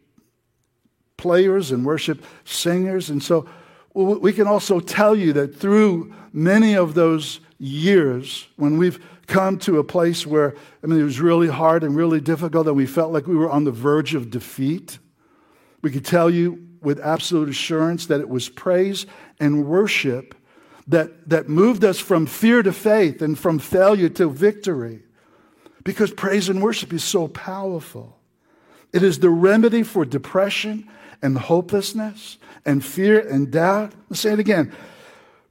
players 1.16 1.72
and 1.72 1.84
worship 1.84 2.24
singers. 2.44 3.10
And 3.10 3.22
so 3.22 3.48
we 3.92 4.32
can 4.32 4.46
also 4.46 4.78
tell 4.78 5.16
you 5.16 5.32
that 5.32 5.56
through 5.56 6.14
many 6.32 6.74
of 6.74 6.94
those 6.94 7.40
years, 7.58 8.46
when 8.56 8.78
we've 8.78 9.04
come 9.26 9.58
to 9.60 9.78
a 9.78 9.84
place 9.84 10.26
where, 10.26 10.54
I 10.82 10.86
mean, 10.86 11.00
it 11.00 11.04
was 11.04 11.20
really 11.20 11.48
hard 11.48 11.84
and 11.84 11.96
really 11.96 12.20
difficult, 12.20 12.66
and 12.66 12.76
we 12.76 12.86
felt 12.86 13.12
like 13.12 13.26
we 13.26 13.36
were 13.36 13.50
on 13.50 13.64
the 13.64 13.70
verge 13.70 14.14
of 14.14 14.30
defeat. 14.30 14.98
We 15.82 15.90
could 15.90 16.04
tell 16.04 16.30
you 16.30 16.68
with 16.80 17.00
absolute 17.00 17.48
assurance 17.48 18.06
that 18.06 18.20
it 18.20 18.28
was 18.28 18.48
praise 18.48 19.06
and 19.38 19.66
worship 19.66 20.34
that, 20.88 21.28
that 21.28 21.48
moved 21.48 21.84
us 21.84 21.98
from 21.98 22.26
fear 22.26 22.62
to 22.62 22.72
faith 22.72 23.22
and 23.22 23.38
from 23.38 23.58
failure 23.58 24.08
to 24.10 24.28
victory. 24.28 25.02
Because 25.84 26.12
praise 26.12 26.48
and 26.48 26.62
worship 26.62 26.92
is 26.92 27.04
so 27.04 27.28
powerful. 27.28 28.18
It 28.92 29.02
is 29.02 29.18
the 29.18 29.30
remedy 29.30 29.82
for 29.82 30.04
depression 30.04 30.88
and 31.22 31.38
hopelessness 31.38 32.38
and 32.64 32.84
fear 32.84 33.20
and 33.20 33.50
doubt. 33.50 33.92
Let's 34.08 34.20
say 34.20 34.32
it 34.32 34.38
again. 34.38 34.72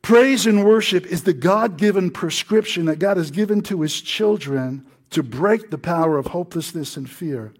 Praise 0.02 0.48
and 0.48 0.66
worship 0.66 1.06
is 1.06 1.24
the 1.24 1.34
God 1.34 1.78
given 1.78 2.10
prescription 2.10 2.86
that 2.86 3.00
God 3.00 3.18
has 3.18 3.32
given 3.32 3.62
to 3.64 3.82
his 3.82 4.02
children 4.02 4.86
to 5.12 5.22
break 5.22 5.70
the 5.70 5.78
power 5.78 6.18
of 6.18 6.28
hopelessness 6.28 6.98
and 6.98 7.10
fear. 7.10 7.54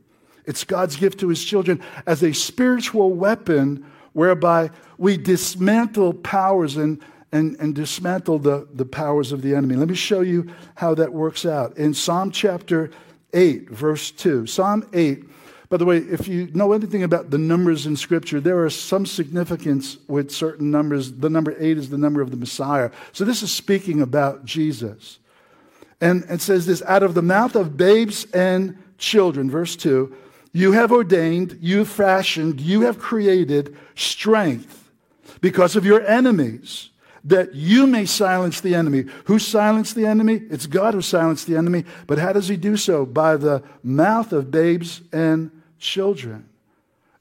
It's 0.46 0.64
God's 0.64 0.96
gift 0.96 1.20
to 1.20 1.28
his 1.28 1.44
children 1.44 1.82
as 2.08 2.24
a 2.24 2.34
spiritual 2.34 3.12
weapon 3.12 3.86
whereby 4.14 4.72
we 4.98 5.18
dismantle 5.18 6.14
powers 6.16 6.78
and, 6.78 7.02
and, 7.32 7.56
and 7.60 7.76
dismantle 7.76 8.40
the, 8.40 8.68
the 8.74 8.86
powers 8.86 9.32
of 9.32 9.42
the 9.44 9.56
enemy. 9.56 9.76
Let 9.76 9.90
me 9.90 9.96
show 9.96 10.22
you 10.22 10.52
how 10.76 10.96
that 10.96 11.14
works 11.14 11.46
out. 11.46 11.78
In 11.78 11.94
Psalm 11.94 12.32
chapter 12.32 12.90
8, 13.34 13.70
verse 13.70 14.12
2, 14.12 14.48
Psalm 14.48 14.88
8 14.94 15.26
by 15.72 15.78
the 15.78 15.86
way, 15.86 16.00
if 16.00 16.28
you 16.28 16.50
know 16.54 16.74
anything 16.74 17.02
about 17.02 17.30
the 17.30 17.38
numbers 17.38 17.86
in 17.86 17.96
Scripture, 17.96 18.42
there 18.42 18.62
are 18.62 18.70
some 18.70 19.06
significance 19.06 19.96
with 20.10 20.30
certain 20.30 20.70
numbers. 20.70 21.14
The 21.14 21.30
number 21.30 21.56
eight 21.58 21.78
is 21.78 21.90
the 21.90 21.98
number 21.98 22.20
of 22.20 22.30
the 22.30 22.36
Messiah. 22.36 22.92
So 23.14 23.24
this 23.24 23.42
is 23.42 23.54
speaking 23.54 24.02
about 24.02 24.44
Jesus. 24.44 25.20
And 26.02 26.26
it 26.30 26.42
says 26.42 26.66
this 26.66 26.82
out 26.82 27.04
of 27.04 27.14
the 27.14 27.22
mouth 27.22 27.56
of 27.56 27.78
babes 27.78 28.26
and 28.34 28.84
children, 28.98 29.50
verse 29.50 29.78
2, 29.78 30.14
you 30.52 30.74
have 30.74 30.92
ordained, 30.92 31.58
you 31.62 31.86
fashioned, 31.86 32.60
you 32.60 32.82
have 32.82 33.00
created 33.00 33.78
strength 33.96 34.92
because 35.40 35.78
of 35.78 35.86
your 35.86 36.06
enemies 36.06 36.90
that 37.24 37.56
you 37.56 37.88
may 37.88 38.06
silence 38.06 38.60
the 38.60 38.76
enemy. 38.76 39.06
Who 39.26 39.40
silenced 39.40 39.96
the 39.96 40.06
enemy? 40.06 40.42
It's 40.50 40.68
God 40.68 40.96
who 40.96 41.02
silenced 41.02 41.48
the 41.48 41.56
enemy. 41.56 41.86
But 42.08 42.18
how 42.18 42.34
does 42.34 42.50
he 42.50 42.58
do 42.58 42.76
so? 42.76 43.06
By 43.06 43.38
the 43.38 43.64
mouth 43.84 44.34
of 44.34 44.52
babes 44.52 45.00
and 45.14 45.50
children. 45.82 46.48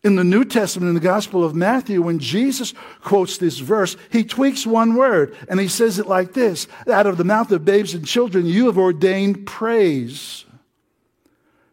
In 0.03 0.17
the 0.17 0.25
New 0.25 0.45
Testament, 0.45 0.89
in 0.89 0.95
the 0.95 1.01
Gospel 1.01 1.45
of 1.45 1.55
Matthew, 1.55 2.01
when 2.01 2.21
Jesus 2.21 2.73
quotes 3.03 3.37
this 3.37 3.59
verse, 3.59 3.97
he 4.11 4.25
tweaks 4.25 4.67
one 4.67 4.95
word 4.95 5.37
and 5.49 5.61
he 5.61 5.69
says 5.69 5.99
it 5.99 6.07
like 6.07 6.33
this 6.33 6.69
Out 6.91 7.07
of 7.07 7.19
the 7.19 7.25
mouth 7.25 7.51
of 7.53 7.65
babes 7.65 7.93
and 7.93 8.07
children, 8.07 8.47
you 8.47 8.67
have 8.67 8.79
ordained 8.79 9.47
praise. 9.47 10.47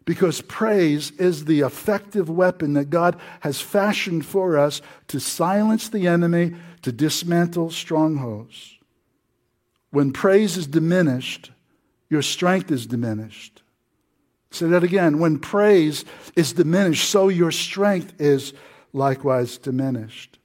Because 0.04 0.42
praise 0.42 1.12
is 1.12 1.46
the 1.46 1.62
effective 1.62 2.30
weapon 2.30 2.74
that 2.74 2.90
God 2.90 3.20
has 3.42 3.60
fashioned 3.60 4.26
for 4.26 4.58
us 4.58 4.82
to 5.10 5.20
silence 5.20 5.90
the 5.90 6.08
enemy, 6.08 6.56
to 6.82 6.94
dismantle 6.94 7.72
strongholds. 7.72 8.78
When 9.92 10.14
praise 10.14 10.56
is 10.58 10.68
diminished, 10.68 11.52
your 12.10 12.22
strength 12.22 12.72
is 12.72 12.86
diminished. 12.86 13.62
Say 14.52 14.68
that 14.68 14.84
again. 14.84 15.20
When 15.20 15.40
praise 15.40 16.06
is 16.36 16.54
diminished, 16.54 17.10
so 17.10 17.30
your 17.30 17.52
strength 17.52 18.20
is 18.20 18.54
likewise 18.94 19.58
diminished. 19.58 20.40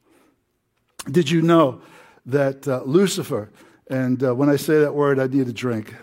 Did 1.11 1.31
you 1.31 1.43
know 1.43 1.83
that 2.27 2.67
uh, 2.69 2.83
Lucifer, 2.85 3.51
and 3.89 4.23
uh, 4.23 4.35
when 4.35 4.49
I 4.49 4.57
say 4.57 4.81
that 4.81 4.95
word, 4.95 5.19
I 5.19 5.27
need 5.27 5.49
a 5.49 5.53
drink. 5.53 5.95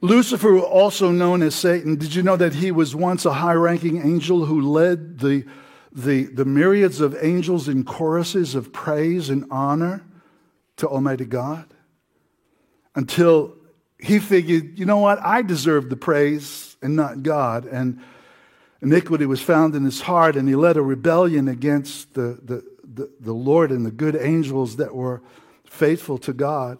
Lucifer, 0.00 0.58
also 0.58 1.10
known 1.10 1.42
as 1.42 1.54
Satan, 1.54 1.96
did 1.96 2.14
you 2.14 2.22
know 2.22 2.36
that 2.36 2.54
he 2.54 2.70
was 2.70 2.94
once 2.94 3.24
a 3.24 3.32
high 3.32 3.54
ranking 3.54 3.98
angel 4.02 4.44
who 4.44 4.60
led 4.60 5.18
the, 5.18 5.44
the, 5.90 6.24
the 6.24 6.44
myriads 6.44 7.00
of 7.00 7.16
angels 7.22 7.66
in 7.66 7.82
choruses 7.82 8.54
of 8.54 8.72
praise 8.72 9.30
and 9.30 9.44
honor 9.50 10.04
to 10.76 10.86
Almighty 10.86 11.24
God? 11.24 11.64
Until 12.94 13.55
he 13.98 14.18
figured, 14.18 14.78
you 14.78 14.84
know 14.84 14.98
what? 14.98 15.18
I 15.20 15.42
deserve 15.42 15.88
the 15.88 15.96
praise 15.96 16.76
and 16.82 16.96
not 16.96 17.22
God. 17.22 17.64
And 17.64 18.00
iniquity 18.82 19.26
was 19.26 19.40
found 19.40 19.74
in 19.74 19.84
his 19.84 20.02
heart, 20.02 20.36
and 20.36 20.48
he 20.48 20.54
led 20.54 20.76
a 20.76 20.82
rebellion 20.82 21.48
against 21.48 22.14
the, 22.14 22.38
the, 22.42 22.64
the, 22.84 23.10
the 23.20 23.32
Lord 23.32 23.70
and 23.70 23.86
the 23.86 23.90
good 23.90 24.16
angels 24.16 24.76
that 24.76 24.94
were 24.94 25.22
faithful 25.64 26.18
to 26.18 26.32
God. 26.32 26.78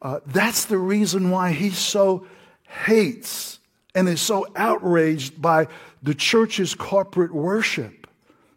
Uh, 0.00 0.18
that's 0.26 0.64
the 0.64 0.78
reason 0.78 1.30
why 1.30 1.52
he 1.52 1.70
so 1.70 2.26
hates 2.66 3.60
and 3.94 4.08
is 4.08 4.20
so 4.20 4.46
outraged 4.56 5.40
by 5.40 5.68
the 6.02 6.14
church's 6.14 6.74
corporate 6.74 7.32
worship. 7.32 8.08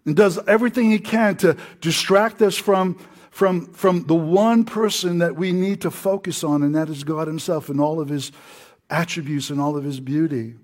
and 0.06 0.16
does 0.16 0.40
everything 0.48 0.90
he 0.90 1.00
can 1.00 1.36
to 1.38 1.58
distract 1.82 2.42
us 2.42 2.56
from, 2.56 2.98
from, 3.36 3.66
from 3.74 4.06
the 4.06 4.16
one 4.16 4.64
person 4.64 5.18
that 5.18 5.36
we 5.36 5.52
need 5.52 5.82
to 5.82 5.92
focus 5.92 6.42
on, 6.42 6.64
and 6.64 6.74
that 6.74 6.88
is 6.88 7.04
God 7.04 7.28
himself 7.28 7.68
and 7.68 7.82
all 7.82 8.00
of 8.00 8.08
his 8.08 8.32
attributes 8.90 9.50
and 9.50 9.60
all 9.60 9.76
of 9.76 9.84
his 9.84 10.00
beauty. 10.00 10.56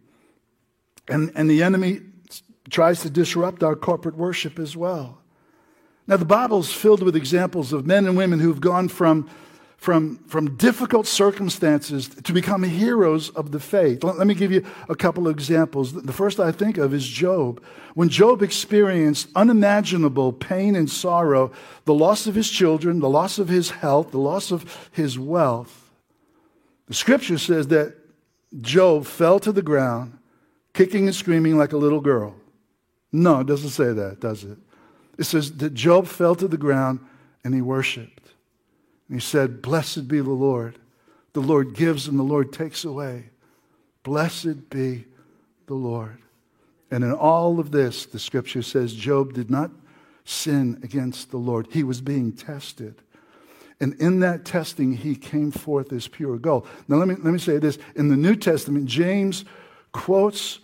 And, 1.09 1.33
and 1.35 1.49
the 1.49 1.63
enemy 1.63 1.99
tries 2.69 3.01
to 3.01 3.09
disrupt 3.09 3.61
our 3.61 3.75
corporate 3.75 4.15
worship 4.15 4.57
as 4.57 4.77
well. 4.77 5.21
Now, 6.07 6.15
the 6.15 6.23
Bible 6.23 6.59
is 6.59 6.71
filled 6.71 7.03
with 7.03 7.13
examples 7.13 7.73
of 7.73 7.85
men 7.85 8.07
and 8.07 8.15
women 8.15 8.39
who've 8.39 8.61
gone 8.61 8.87
from 8.87 9.29
from, 9.81 10.17
from 10.27 10.57
difficult 10.57 11.07
circumstances 11.07 12.07
to 12.07 12.33
become 12.33 12.61
heroes 12.61 13.31
of 13.31 13.51
the 13.51 13.59
faith. 13.59 14.03
Let, 14.03 14.19
let 14.19 14.27
me 14.27 14.35
give 14.35 14.51
you 14.51 14.63
a 14.87 14.95
couple 14.95 15.27
of 15.27 15.33
examples. 15.33 15.93
The 15.93 16.13
first 16.13 16.39
I 16.39 16.51
think 16.51 16.77
of 16.77 16.93
is 16.93 17.07
Job. 17.07 17.63
When 17.95 18.07
Job 18.07 18.43
experienced 18.43 19.29
unimaginable 19.35 20.33
pain 20.33 20.75
and 20.75 20.87
sorrow, 20.87 21.51
the 21.85 21.95
loss 21.95 22.27
of 22.27 22.35
his 22.35 22.47
children, 22.47 22.99
the 22.99 23.09
loss 23.09 23.39
of 23.39 23.49
his 23.49 23.71
health, 23.71 24.11
the 24.11 24.19
loss 24.19 24.51
of 24.51 24.89
his 24.91 25.17
wealth, 25.17 25.89
the 26.87 26.93
scripture 26.93 27.39
says 27.39 27.69
that 27.69 27.95
Job 28.61 29.07
fell 29.07 29.39
to 29.39 29.51
the 29.51 29.63
ground, 29.63 30.15
kicking 30.73 31.07
and 31.07 31.15
screaming 31.15 31.57
like 31.57 31.73
a 31.73 31.77
little 31.77 32.01
girl. 32.01 32.35
No, 33.11 33.39
it 33.39 33.47
doesn't 33.47 33.69
say 33.69 33.93
that, 33.93 34.19
does 34.19 34.43
it? 34.43 34.59
It 35.17 35.23
says 35.23 35.51
that 35.53 35.73
Job 35.73 36.05
fell 36.05 36.35
to 36.35 36.47
the 36.47 36.55
ground 36.55 36.99
and 37.43 37.55
he 37.55 37.61
worshiped. 37.61 38.20
And 39.11 39.19
he 39.19 39.27
said, 39.27 39.61
Blessed 39.61 40.07
be 40.07 40.21
the 40.21 40.29
Lord. 40.29 40.79
The 41.33 41.41
Lord 41.41 41.75
gives 41.75 42.07
and 42.07 42.17
the 42.17 42.23
Lord 42.23 42.53
takes 42.53 42.85
away. 42.85 43.25
Blessed 44.03 44.69
be 44.69 45.03
the 45.65 45.73
Lord. 45.73 46.17
And 46.89 47.03
in 47.03 47.11
all 47.11 47.59
of 47.59 47.71
this, 47.71 48.05
the 48.05 48.19
scripture 48.19 48.61
says 48.61 48.93
Job 48.93 49.33
did 49.33 49.51
not 49.51 49.69
sin 50.23 50.79
against 50.81 51.29
the 51.29 51.37
Lord. 51.37 51.67
He 51.71 51.83
was 51.83 51.99
being 51.99 52.31
tested. 52.31 53.01
And 53.81 53.95
in 53.95 54.21
that 54.21 54.45
testing, 54.45 54.93
he 54.93 55.15
came 55.15 55.51
forth 55.51 55.91
as 55.91 56.07
pure 56.07 56.37
gold. 56.37 56.65
Now, 56.87 56.95
let 56.95 57.09
me, 57.09 57.15
let 57.15 57.33
me 57.33 57.39
say 57.39 57.57
this. 57.57 57.79
In 57.97 58.07
the 58.07 58.15
New 58.15 58.37
Testament, 58.37 58.85
James 58.85 59.43
quotes 59.91 60.59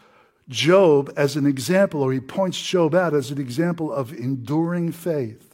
Job 0.47 1.11
as 1.17 1.35
an 1.35 1.45
example, 1.45 2.01
or 2.01 2.13
he 2.13 2.21
points 2.21 2.61
Job 2.61 2.95
out 2.95 3.13
as 3.13 3.29
an 3.29 3.41
example 3.41 3.91
of 3.91 4.13
enduring 4.13 4.93
faith. 4.93 5.46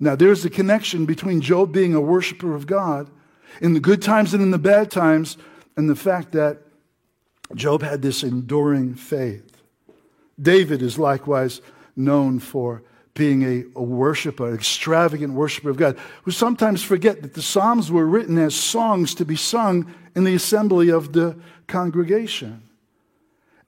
Now, 0.00 0.16
there's 0.16 0.44
a 0.46 0.50
connection 0.50 1.04
between 1.04 1.42
Job 1.42 1.72
being 1.72 1.94
a 1.94 2.00
worshiper 2.00 2.54
of 2.54 2.66
God 2.66 3.10
in 3.60 3.74
the 3.74 3.80
good 3.80 4.00
times 4.00 4.32
and 4.32 4.42
in 4.42 4.50
the 4.50 4.58
bad 4.58 4.90
times, 4.90 5.36
and 5.76 5.88
the 5.88 5.96
fact 5.96 6.32
that 6.32 6.62
Job 7.54 7.82
had 7.82 8.00
this 8.00 8.22
enduring 8.22 8.94
faith. 8.94 9.62
David 10.40 10.80
is 10.80 10.98
likewise 10.98 11.60
known 11.96 12.38
for 12.38 12.82
being 13.12 13.42
a, 13.42 13.64
a 13.76 13.82
worshiper, 13.82 14.48
an 14.48 14.54
extravagant 14.54 15.34
worshiper 15.34 15.68
of 15.68 15.76
God, 15.76 15.98
who 16.22 16.30
sometimes 16.30 16.82
forget 16.82 17.20
that 17.22 17.34
the 17.34 17.42
Psalms 17.42 17.90
were 17.90 18.06
written 18.06 18.38
as 18.38 18.54
songs 18.54 19.14
to 19.16 19.24
be 19.24 19.36
sung 19.36 19.92
in 20.14 20.24
the 20.24 20.34
assembly 20.34 20.90
of 20.90 21.12
the 21.12 21.36
congregation. 21.66 22.62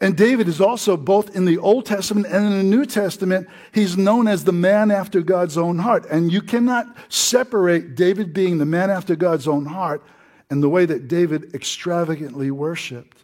And 0.03 0.17
David 0.17 0.49
is 0.49 0.61
also 0.61 0.97
both 0.97 1.37
in 1.37 1.45
the 1.45 1.59
Old 1.59 1.87
Testament 1.87 2.27
and 2.27 2.45
in 2.45 2.59
the 2.59 2.65
New 2.65 2.85
Testament, 2.85 3.49
he's 3.71 3.97
known 3.97 4.27
as 4.27 4.43
the 4.43 4.53
man 4.53 4.91
after 4.91 5.23
God's 5.23 5.57
own 5.57 5.79
heart. 5.79 6.07
And 6.11 6.33
you 6.33 6.43
cannot 6.43 6.89
separate 7.09 7.95
David 7.95 8.35
being 8.35 8.59
the 8.59 8.67
man 8.67 8.91
after 8.91 9.15
God's 9.15 9.47
own 9.47 9.65
heart 9.65 10.03
and 10.51 10.61
the 10.61 10.69
way 10.69 10.87
that 10.87 11.07
David 11.07 11.55
extravagantly 11.55 12.51
worshiped. 12.51 13.17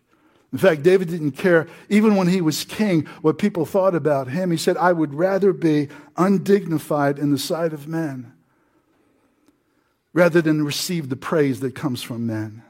In 0.53 0.59
fact, 0.59 0.85
David 0.85 1.09
didn't 1.09 1.33
care, 1.33 1.67
even 1.89 2.15
when 2.15 2.29
he 2.29 2.41
was 2.41 2.65
king, 2.65 3.07
what 3.23 3.39
people 3.39 3.67
thought 3.67 3.97
about 3.97 4.29
him. 4.29 4.53
He 4.53 4.57
said, 4.57 4.77
I 4.77 4.93
would 4.93 5.15
rather 5.15 5.53
be 5.53 5.89
undignified 6.17 7.19
in 7.19 7.33
the 7.33 7.39
sight 7.39 7.73
of 7.73 7.89
men 7.89 8.33
rather 10.13 10.41
than 10.41 10.65
receive 10.65 11.09
the 11.09 11.17
praise 11.17 11.59
that 11.59 11.75
comes 11.75 12.05
from 12.05 12.25
men. 12.29 12.63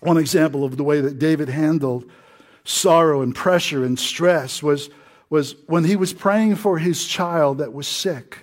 One 0.00 0.16
example 0.16 0.62
of 0.62 0.76
the 0.76 0.84
way 0.84 1.00
that 1.00 1.18
David 1.18 1.48
handled 1.48 2.08
sorrow 2.66 3.22
and 3.22 3.34
pressure 3.34 3.84
and 3.84 3.98
stress 3.98 4.62
was, 4.62 4.90
was 5.30 5.54
when 5.66 5.84
he 5.84 5.96
was 5.96 6.12
praying 6.12 6.56
for 6.56 6.78
his 6.78 7.06
child 7.06 7.58
that 7.58 7.72
was 7.72 7.86
sick. 7.86 8.38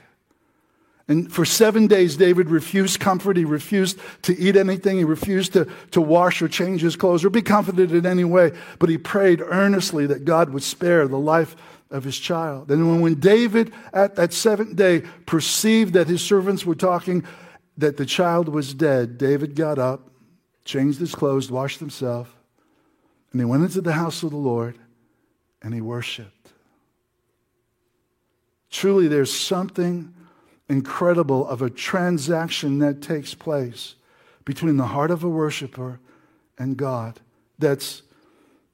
And 1.07 1.31
for 1.31 1.43
seven 1.43 1.87
days, 1.87 2.15
David 2.15 2.49
refused 2.49 3.01
comfort. 3.01 3.35
He 3.35 3.43
refused 3.43 3.99
to 4.21 4.37
eat 4.39 4.55
anything. 4.55 4.97
He 4.97 5.03
refused 5.03 5.51
to, 5.53 5.67
to 5.91 5.99
wash 5.99 6.41
or 6.41 6.47
change 6.47 6.81
his 6.81 6.95
clothes 6.95 7.25
or 7.25 7.29
be 7.29 7.41
comforted 7.41 7.91
in 7.91 8.05
any 8.05 8.23
way. 8.23 8.53
But 8.79 8.89
he 8.89 8.97
prayed 8.97 9.41
earnestly 9.41 10.07
that 10.07 10.23
God 10.23 10.51
would 10.51 10.63
spare 10.63 11.07
the 11.07 11.19
life 11.19 11.57
of 11.91 12.05
his 12.05 12.17
child. 12.17 12.71
And 12.71 13.01
when 13.01 13.15
David, 13.15 13.73
at 13.91 14.15
that 14.15 14.31
seventh 14.31 14.77
day, 14.77 15.01
perceived 15.25 15.93
that 15.93 16.07
his 16.07 16.21
servants 16.21 16.65
were 16.65 16.73
talking 16.73 17.25
that 17.77 17.97
the 17.97 18.05
child 18.05 18.47
was 18.47 18.73
dead, 18.73 19.17
David 19.17 19.55
got 19.55 19.77
up, 19.77 20.09
changed 20.63 20.99
his 20.99 21.13
clothes, 21.13 21.51
washed 21.51 21.79
himself, 21.79 22.33
and 23.33 23.41
he 23.41 23.45
went 23.45 23.63
into 23.63 23.81
the 23.81 23.93
house 23.93 24.23
of 24.23 24.29
the 24.29 24.37
Lord 24.37 24.77
and 25.61 25.73
he 25.73 25.81
worshiped. 25.81 26.53
Truly, 28.69 29.07
there's 29.07 29.33
something 29.33 30.13
incredible 30.69 31.47
of 31.47 31.61
a 31.61 31.69
transaction 31.69 32.79
that 32.79 33.01
takes 33.01 33.33
place 33.33 33.95
between 34.45 34.77
the 34.77 34.87
heart 34.87 35.11
of 35.11 35.23
a 35.23 35.29
worshiper 35.29 35.99
and 36.57 36.77
God 36.77 37.19
that's 37.59 38.03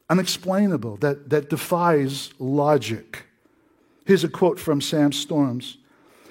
unexplainable, 0.10 0.98
that, 0.98 1.30
that 1.30 1.50
defies 1.50 2.34
logic. 2.40 3.24
Here's 4.06 4.24
a 4.24 4.30
quote 4.30 4.60
from 4.60 4.82
Sam 4.82 5.12
Storms. 5.12 5.78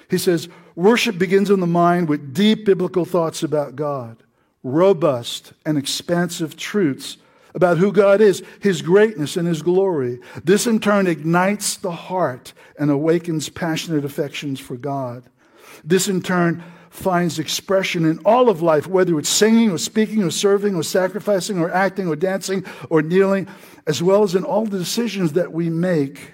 He 0.09 0.17
says, 0.17 0.49
Worship 0.75 1.17
begins 1.17 1.49
in 1.49 1.59
the 1.59 1.67
mind 1.67 2.09
with 2.09 2.33
deep 2.33 2.65
biblical 2.65 3.05
thoughts 3.05 3.43
about 3.43 3.75
God, 3.75 4.17
robust 4.63 5.53
and 5.65 5.77
expansive 5.77 6.57
truths 6.57 7.17
about 7.55 7.77
who 7.77 7.91
God 7.91 8.21
is, 8.21 8.43
His 8.59 8.81
greatness, 8.81 9.37
and 9.37 9.47
His 9.47 9.61
glory. 9.61 10.19
This 10.43 10.67
in 10.67 10.79
turn 10.79 11.07
ignites 11.07 11.77
the 11.77 11.91
heart 11.91 12.53
and 12.77 12.91
awakens 12.91 13.49
passionate 13.49 14.05
affections 14.05 14.59
for 14.59 14.77
God. 14.77 15.23
This 15.83 16.07
in 16.07 16.21
turn 16.21 16.63
finds 16.89 17.39
expression 17.39 18.05
in 18.05 18.19
all 18.25 18.49
of 18.49 18.61
life, 18.61 18.87
whether 18.87 19.17
it's 19.19 19.29
singing 19.29 19.71
or 19.71 19.77
speaking 19.77 20.23
or 20.23 20.31
serving 20.31 20.75
or 20.75 20.83
sacrificing 20.83 21.59
or 21.59 21.71
acting 21.71 22.07
or 22.07 22.15
dancing 22.15 22.65
or 22.89 23.01
kneeling, 23.01 23.47
as 23.85 24.01
well 24.01 24.23
as 24.23 24.35
in 24.35 24.43
all 24.43 24.65
the 24.65 24.77
decisions 24.77 25.33
that 25.33 25.51
we 25.51 25.69
make 25.69 26.33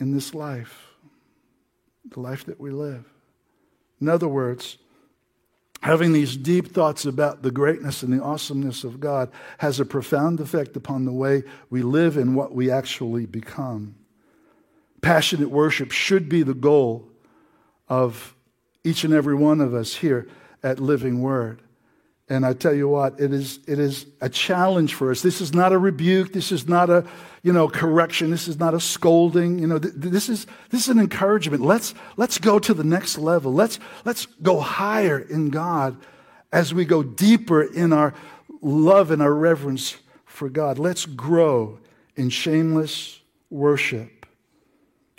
in 0.00 0.12
this 0.12 0.34
life, 0.34 0.86
the 2.10 2.20
life 2.20 2.44
that 2.46 2.60
we 2.60 2.70
live. 2.70 3.04
In 4.00 4.08
other 4.08 4.28
words, 4.28 4.78
having 5.80 6.12
these 6.12 6.36
deep 6.36 6.72
thoughts 6.72 7.04
about 7.04 7.42
the 7.42 7.50
greatness 7.50 8.02
and 8.02 8.12
the 8.12 8.22
awesomeness 8.22 8.84
of 8.84 9.00
God 9.00 9.30
has 9.58 9.78
a 9.78 9.84
profound 9.84 10.40
effect 10.40 10.76
upon 10.76 11.04
the 11.04 11.12
way 11.12 11.44
we 11.70 11.82
live 11.82 12.16
and 12.16 12.34
what 12.34 12.54
we 12.54 12.70
actually 12.70 13.26
become. 13.26 13.94
Passionate 15.00 15.50
worship 15.50 15.92
should 15.92 16.28
be 16.28 16.42
the 16.42 16.54
goal 16.54 17.08
of 17.88 18.34
each 18.82 19.04
and 19.04 19.14
every 19.14 19.34
one 19.34 19.60
of 19.60 19.74
us 19.74 19.96
here 19.96 20.26
at 20.62 20.80
Living 20.80 21.22
Word. 21.22 21.62
And 22.30 22.44
I 22.44 22.52
tell 22.52 22.74
you 22.74 22.88
what, 22.88 23.18
it 23.18 23.32
is, 23.32 23.58
it 23.66 23.78
is 23.78 24.06
a 24.20 24.28
challenge 24.28 24.94
for 24.94 25.10
us. 25.10 25.22
This 25.22 25.40
is 25.40 25.54
not 25.54 25.72
a 25.72 25.78
rebuke. 25.78 26.34
This 26.34 26.52
is 26.52 26.68
not 26.68 26.90
a, 26.90 27.06
you 27.42 27.54
know, 27.54 27.68
correction. 27.68 28.30
This 28.30 28.48
is 28.48 28.58
not 28.58 28.74
a 28.74 28.80
scolding. 28.80 29.58
You 29.58 29.66
know, 29.66 29.78
th- 29.78 29.94
this 29.96 30.28
is, 30.28 30.46
this 30.68 30.82
is 30.82 30.88
an 30.88 30.98
encouragement. 30.98 31.62
Let's, 31.62 31.94
let's 32.18 32.36
go 32.36 32.58
to 32.58 32.74
the 32.74 32.84
next 32.84 33.16
level. 33.16 33.54
Let's, 33.54 33.78
let's 34.04 34.26
go 34.42 34.60
higher 34.60 35.18
in 35.18 35.48
God 35.48 35.96
as 36.52 36.74
we 36.74 36.84
go 36.84 37.02
deeper 37.02 37.62
in 37.62 37.94
our 37.94 38.12
love 38.60 39.10
and 39.10 39.22
our 39.22 39.32
reverence 39.32 39.96
for 40.26 40.50
God. 40.50 40.78
Let's 40.78 41.06
grow 41.06 41.78
in 42.14 42.28
shameless 42.28 43.20
worship. 43.48 44.26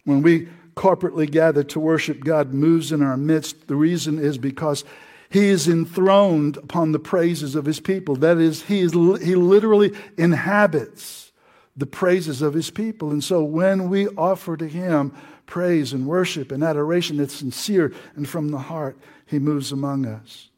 When 0.04 0.22
we 0.22 0.48
corporately 0.76 1.30
gather 1.30 1.64
to 1.64 1.80
worship, 1.80 2.24
God 2.24 2.54
moves 2.54 2.92
in 2.92 3.02
our 3.02 3.18
midst. 3.18 3.68
The 3.68 3.76
reason 3.76 4.20
is 4.20 4.38
because 4.38 4.86
he 5.30 5.48
is 5.48 5.68
enthroned 5.68 6.58
upon 6.58 6.92
the 6.92 7.00
praises 7.00 7.56
of 7.56 7.66
his 7.66 7.80
people. 7.80 8.16
That 8.16 8.38
is, 8.38 8.64
he, 8.64 8.80
is, 8.80 8.94
he 8.94 9.36
literally 9.36 9.94
inhabits 10.18 11.32
the 11.78 11.86
praises 11.86 12.42
of 12.42 12.54
his 12.54 12.72
people. 12.72 13.12
And 13.12 13.24
so 13.24 13.44
when 13.44 13.90
we 13.90 14.08
offer 14.10 14.58
to 14.58 14.68
him 14.68 15.14
praise 15.46 15.94
and 15.94 16.08
worship 16.08 16.52
and 16.52 16.64
adoration 16.64 17.18
that's 17.18 17.36
sincere 17.36 17.94
and 18.16 18.28
from 18.28 18.50
the 18.50 18.58
heart, 18.58 18.98
he 19.26 19.40
moves 19.40 19.72
among 19.72 20.06
us. 20.06 20.50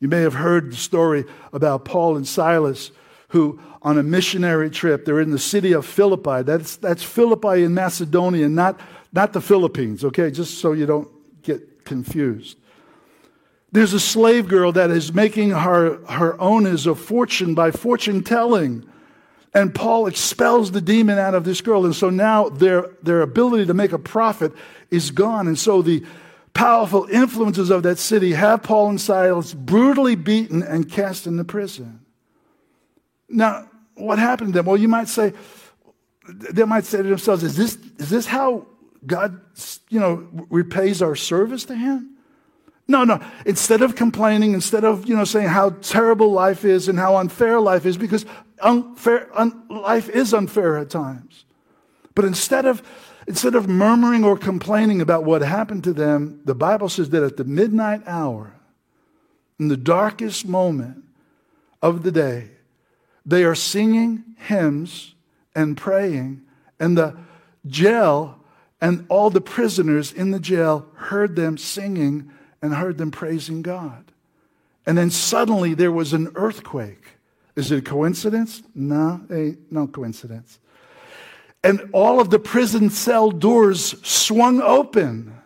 You 0.00 0.08
may 0.08 0.22
have 0.22 0.34
heard 0.34 0.72
the 0.72 0.76
story 0.76 1.24
about 1.52 1.84
Paul 1.84 2.16
and 2.16 2.26
Silas 2.26 2.90
who, 3.28 3.60
on 3.82 3.96
a 3.96 4.02
missionary 4.02 4.70
trip, 4.70 5.04
they're 5.04 5.20
in 5.20 5.30
the 5.30 5.38
city 5.38 5.72
of 5.72 5.86
Philippi. 5.86 6.42
That's, 6.42 6.76
that's 6.76 7.04
Philippi 7.04 7.62
in 7.62 7.74
Macedonia, 7.74 8.48
not, 8.48 8.80
not 9.12 9.32
the 9.32 9.40
Philippines, 9.40 10.04
okay? 10.04 10.32
Just 10.32 10.58
so 10.58 10.72
you 10.72 10.84
don't 10.84 11.08
get 11.42 11.84
confused. 11.84 12.56
There's 13.72 13.92
a 13.92 14.00
slave 14.00 14.48
girl 14.48 14.72
that 14.72 14.90
is 14.90 15.12
making 15.12 15.50
her, 15.50 16.04
her 16.06 16.40
own 16.40 16.66
as 16.66 16.86
a 16.86 16.94
fortune 16.94 17.54
by 17.54 17.70
fortune 17.70 18.24
telling. 18.24 18.84
And 19.54 19.74
Paul 19.74 20.06
expels 20.06 20.72
the 20.72 20.80
demon 20.80 21.18
out 21.18 21.34
of 21.34 21.44
this 21.44 21.60
girl. 21.60 21.84
And 21.84 21.94
so 21.94 22.10
now 22.10 22.48
their, 22.48 22.90
their 23.02 23.20
ability 23.22 23.66
to 23.66 23.74
make 23.74 23.92
a 23.92 23.98
profit 23.98 24.52
is 24.90 25.10
gone. 25.10 25.46
And 25.46 25.58
so 25.58 25.82
the 25.82 26.04
powerful 26.52 27.06
influences 27.10 27.70
of 27.70 27.84
that 27.84 27.98
city 27.98 28.32
have 28.32 28.62
Paul 28.62 28.90
and 28.90 29.00
Silas 29.00 29.54
brutally 29.54 30.16
beaten 30.16 30.62
and 30.62 30.90
cast 30.90 31.26
into 31.26 31.44
prison. 31.44 32.00
Now, 33.28 33.68
what 33.94 34.18
happened 34.18 34.52
to 34.52 34.58
them? 34.58 34.66
Well, 34.66 34.76
you 34.76 34.88
might 34.88 35.08
say, 35.08 35.32
they 36.28 36.64
might 36.64 36.84
say 36.84 36.98
to 36.98 37.08
themselves, 37.08 37.44
is 37.44 37.56
this, 37.56 37.76
is 37.98 38.10
this 38.10 38.26
how 38.26 38.66
God, 39.06 39.40
you 39.88 40.00
know, 40.00 40.28
repays 40.50 41.02
our 41.02 41.14
service 41.14 41.64
to 41.66 41.76
him? 41.76 42.09
No, 42.90 43.04
no. 43.04 43.20
Instead 43.46 43.82
of 43.82 43.94
complaining, 43.94 44.52
instead 44.52 44.84
of, 44.84 45.08
you 45.08 45.14
know, 45.14 45.22
saying 45.22 45.46
how 45.46 45.70
terrible 45.80 46.32
life 46.32 46.64
is 46.64 46.88
and 46.88 46.98
how 46.98 47.18
unfair 47.18 47.60
life 47.60 47.86
is, 47.86 47.96
because 47.96 48.26
unfair, 48.60 49.28
un, 49.32 49.62
life 49.70 50.08
is 50.08 50.34
unfair 50.34 50.76
at 50.76 50.90
times. 50.90 51.44
But 52.16 52.24
instead 52.24 52.66
of, 52.66 52.82
instead 53.28 53.54
of 53.54 53.68
murmuring 53.68 54.24
or 54.24 54.36
complaining 54.36 55.00
about 55.00 55.22
what 55.22 55.40
happened 55.42 55.84
to 55.84 55.92
them, 55.92 56.40
the 56.44 56.54
Bible 56.56 56.88
says 56.88 57.10
that 57.10 57.22
at 57.22 57.36
the 57.36 57.44
midnight 57.44 58.02
hour, 58.08 58.54
in 59.60 59.68
the 59.68 59.76
darkest 59.76 60.44
moment 60.44 61.04
of 61.80 62.02
the 62.02 62.10
day, 62.10 62.48
they 63.24 63.44
are 63.44 63.54
singing 63.54 64.24
hymns 64.36 65.14
and 65.54 65.76
praying, 65.76 66.42
and 66.80 66.98
the 66.98 67.16
jail 67.68 68.40
and 68.80 69.06
all 69.08 69.30
the 69.30 69.40
prisoners 69.40 70.12
in 70.12 70.32
the 70.32 70.40
jail 70.40 70.88
heard 70.96 71.36
them 71.36 71.56
singing 71.56 72.32
and 72.62 72.74
heard 72.74 72.98
them 72.98 73.10
praising 73.10 73.62
God. 73.62 74.12
And 74.86 74.96
then 74.96 75.10
suddenly 75.10 75.74
there 75.74 75.92
was 75.92 76.12
an 76.12 76.32
earthquake. 76.34 77.18
Is 77.56 77.70
it 77.70 77.78
a 77.78 77.82
coincidence? 77.82 78.62
No, 78.74 79.20
ain't 79.30 79.56
eh, 79.56 79.60
no 79.70 79.86
coincidence. 79.86 80.58
And 81.62 81.90
all 81.92 82.20
of 82.20 82.30
the 82.30 82.38
prison 82.38 82.88
cell 82.90 83.30
doors 83.30 83.96
swung 84.06 84.62
open. 84.62 85.36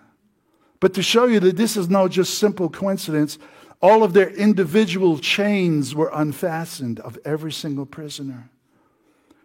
But 0.79 0.94
to 0.94 1.03
show 1.03 1.27
you 1.27 1.40
that 1.40 1.57
this 1.57 1.77
is 1.77 1.88
no 1.88 2.09
just 2.09 2.38
simple 2.38 2.68
coincidence, 2.68 3.38
all 3.83 4.03
of 4.03 4.12
their 4.12 4.31
individual 4.31 5.18
chains 5.18 5.94
were 5.94 6.11
unfastened 6.12 7.00
of 7.00 7.18
every 7.24 7.53
single 7.53 7.87
prisoner. 7.87 8.48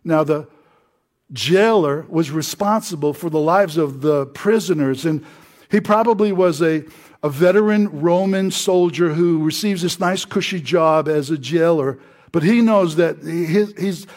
Now, 0.04 0.24
the 0.24 0.48
jailer 1.32 2.06
was 2.08 2.32
responsible 2.32 3.14
for 3.14 3.30
the 3.30 3.40
lives 3.40 3.78
of 3.78 4.02
the 4.02 4.28
prisoners, 4.28 5.06
and 5.06 5.26
he 5.70 5.80
probably 5.82 6.32
was 6.32 6.62
a, 6.62 6.84
a 7.22 7.30
veteran 7.30 8.02
Roman 8.02 8.52
soldier 8.52 9.14
who 9.14 9.44
receives 9.44 9.82
this 9.82 10.00
nice, 10.00 10.26
cushy 10.26 10.62
job 10.62 11.08
as 11.08 11.30
a 11.30 11.38
jailer, 11.38 12.00
but 12.32 12.44
he 12.44 12.62
knows 12.62 12.96
that 12.96 13.18
his, 13.20 13.74
his, 13.78 14.08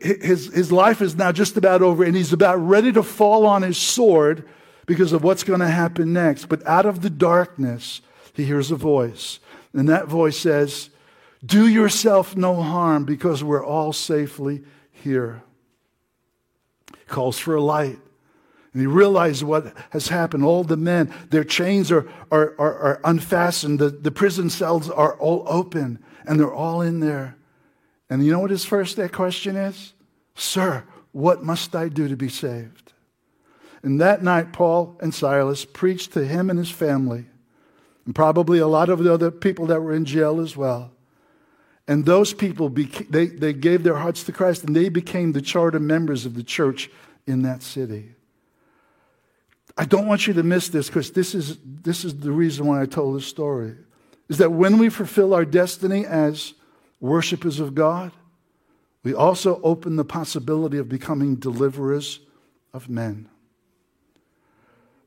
his, 0.00 0.46
his 0.52 0.72
life 0.72 1.02
is 1.02 1.16
now 1.16 1.32
just 1.32 1.56
about 1.56 1.82
over 1.82 2.04
and 2.04 2.16
he's 2.16 2.32
about 2.32 2.56
ready 2.56 2.92
to 2.92 3.02
fall 3.02 3.46
on 3.46 3.62
his 3.62 3.76
sword 3.76 4.48
because 4.86 5.12
of 5.12 5.22
what's 5.22 5.44
going 5.44 5.60
to 5.60 5.68
happen 5.68 6.12
next. 6.12 6.46
But 6.46 6.66
out 6.66 6.86
of 6.86 7.02
the 7.02 7.10
darkness, 7.10 8.00
he 8.34 8.44
hears 8.44 8.70
a 8.70 8.76
voice. 8.76 9.38
And 9.72 9.88
that 9.88 10.08
voice 10.08 10.36
says, 10.36 10.90
Do 11.44 11.68
yourself 11.68 12.36
no 12.36 12.62
harm 12.62 13.04
because 13.04 13.44
we're 13.44 13.64
all 13.64 13.92
safely 13.92 14.62
here. 14.90 15.42
He 16.98 17.04
calls 17.06 17.38
for 17.38 17.54
a 17.54 17.62
light. 17.62 17.98
And 18.72 18.80
he 18.80 18.86
realizes 18.86 19.42
what 19.42 19.74
has 19.90 20.08
happened. 20.08 20.44
All 20.44 20.62
the 20.62 20.76
men, 20.76 21.12
their 21.30 21.44
chains 21.44 21.90
are, 21.90 22.08
are, 22.30 22.54
are, 22.58 22.78
are, 22.78 23.00
unfastened. 23.04 23.80
The, 23.80 23.90
the 23.90 24.12
prison 24.12 24.48
cells 24.48 24.88
are 24.88 25.16
all 25.16 25.44
open, 25.46 25.98
and 26.24 26.38
they're 26.38 26.54
all 26.54 26.80
in 26.80 27.00
there. 27.00 27.36
And 28.08 28.24
you 28.24 28.32
know 28.32 28.38
what 28.38 28.50
his 28.50 28.64
first 28.64 28.98
question 29.12 29.56
is? 29.56 29.92
Sir, 30.34 30.84
what 31.12 31.42
must 31.42 31.74
I 31.74 31.88
do 31.88 32.08
to 32.08 32.16
be 32.16 32.28
saved? 32.28 32.92
And 33.82 34.00
that 34.00 34.22
night, 34.22 34.52
Paul 34.52 34.96
and 35.00 35.12
Silas 35.12 35.64
preached 35.64 36.12
to 36.12 36.24
him 36.24 36.50
and 36.50 36.58
his 36.58 36.70
family, 36.70 37.26
and 38.04 38.14
probably 38.14 38.58
a 38.58 38.68
lot 38.68 38.88
of 38.88 39.02
the 39.02 39.12
other 39.12 39.30
people 39.30 39.66
that 39.66 39.80
were 39.80 39.92
in 39.92 40.04
jail 40.04 40.40
as 40.40 40.56
well. 40.56 40.92
And 41.88 42.06
those 42.06 42.32
people, 42.32 42.68
they, 42.68 43.26
they 43.26 43.52
gave 43.52 43.82
their 43.82 43.96
hearts 43.96 44.22
to 44.24 44.32
Christ, 44.32 44.62
and 44.62 44.76
they 44.76 44.88
became 44.88 45.32
the 45.32 45.42
charter 45.42 45.80
members 45.80 46.24
of 46.24 46.34
the 46.34 46.44
church 46.44 46.88
in 47.26 47.42
that 47.42 47.62
city. 47.62 48.14
I 49.80 49.86
don't 49.86 50.06
want 50.06 50.26
you 50.26 50.34
to 50.34 50.42
miss 50.42 50.68
this 50.68 50.88
because 50.88 51.10
this 51.10 51.34
is, 51.34 51.56
this 51.64 52.04
is 52.04 52.18
the 52.18 52.30
reason 52.30 52.66
why 52.66 52.82
I 52.82 52.84
told 52.84 53.16
this 53.16 53.24
story. 53.24 53.76
Is 54.28 54.36
that 54.36 54.52
when 54.52 54.76
we 54.76 54.90
fulfill 54.90 55.32
our 55.32 55.46
destiny 55.46 56.04
as 56.04 56.52
worshipers 57.00 57.60
of 57.60 57.74
God, 57.74 58.12
we 59.02 59.14
also 59.14 59.58
open 59.62 59.96
the 59.96 60.04
possibility 60.04 60.76
of 60.76 60.90
becoming 60.90 61.36
deliverers 61.36 62.20
of 62.74 62.90
men. 62.90 63.30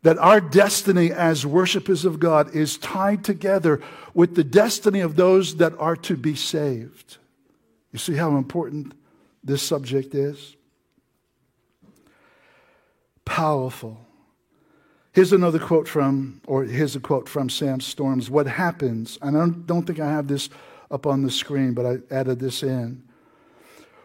That 0.02 0.18
our 0.18 0.42
destiny 0.42 1.12
as 1.12 1.46
worshipers 1.46 2.04
of 2.04 2.20
God 2.20 2.56
is 2.56 2.80
tied 2.80 3.24
together 3.24 3.80
with 4.16 4.34
the 4.34 4.44
destiny 4.44 5.02
of 5.02 5.16
those 5.16 5.58
that 5.58 5.78
are 5.78 5.98
to 5.98 6.18
be 6.18 6.34
saved. 6.34 7.18
You 7.92 8.00
see 8.00 8.16
how 8.16 8.38
important 8.38 8.94
this 9.44 9.62
subject 9.62 10.16
is? 10.16 10.56
Powerful. 13.24 14.04
Here's 15.14 15.32
another 15.32 15.60
quote 15.60 15.88
from, 15.88 16.42
or 16.48 16.64
here's 16.64 16.96
a 16.96 17.00
quote 17.00 17.30
from 17.30 17.48
Sam 17.48 17.82
Storms. 17.82 18.32
What 18.32 18.48
happens, 18.48 19.20
and 19.22 19.38
I 19.38 19.48
don't, 19.48 19.86
think 19.86 20.00
I 20.00 20.10
have 20.10 20.28
this 20.28 20.50
up 20.90 21.06
on 21.06 21.22
the 21.22 21.30
screen, 21.30 21.76
but 21.76 21.86
I 21.86 21.98
added 22.10 22.40
this 22.40 22.64
in. 22.64 23.04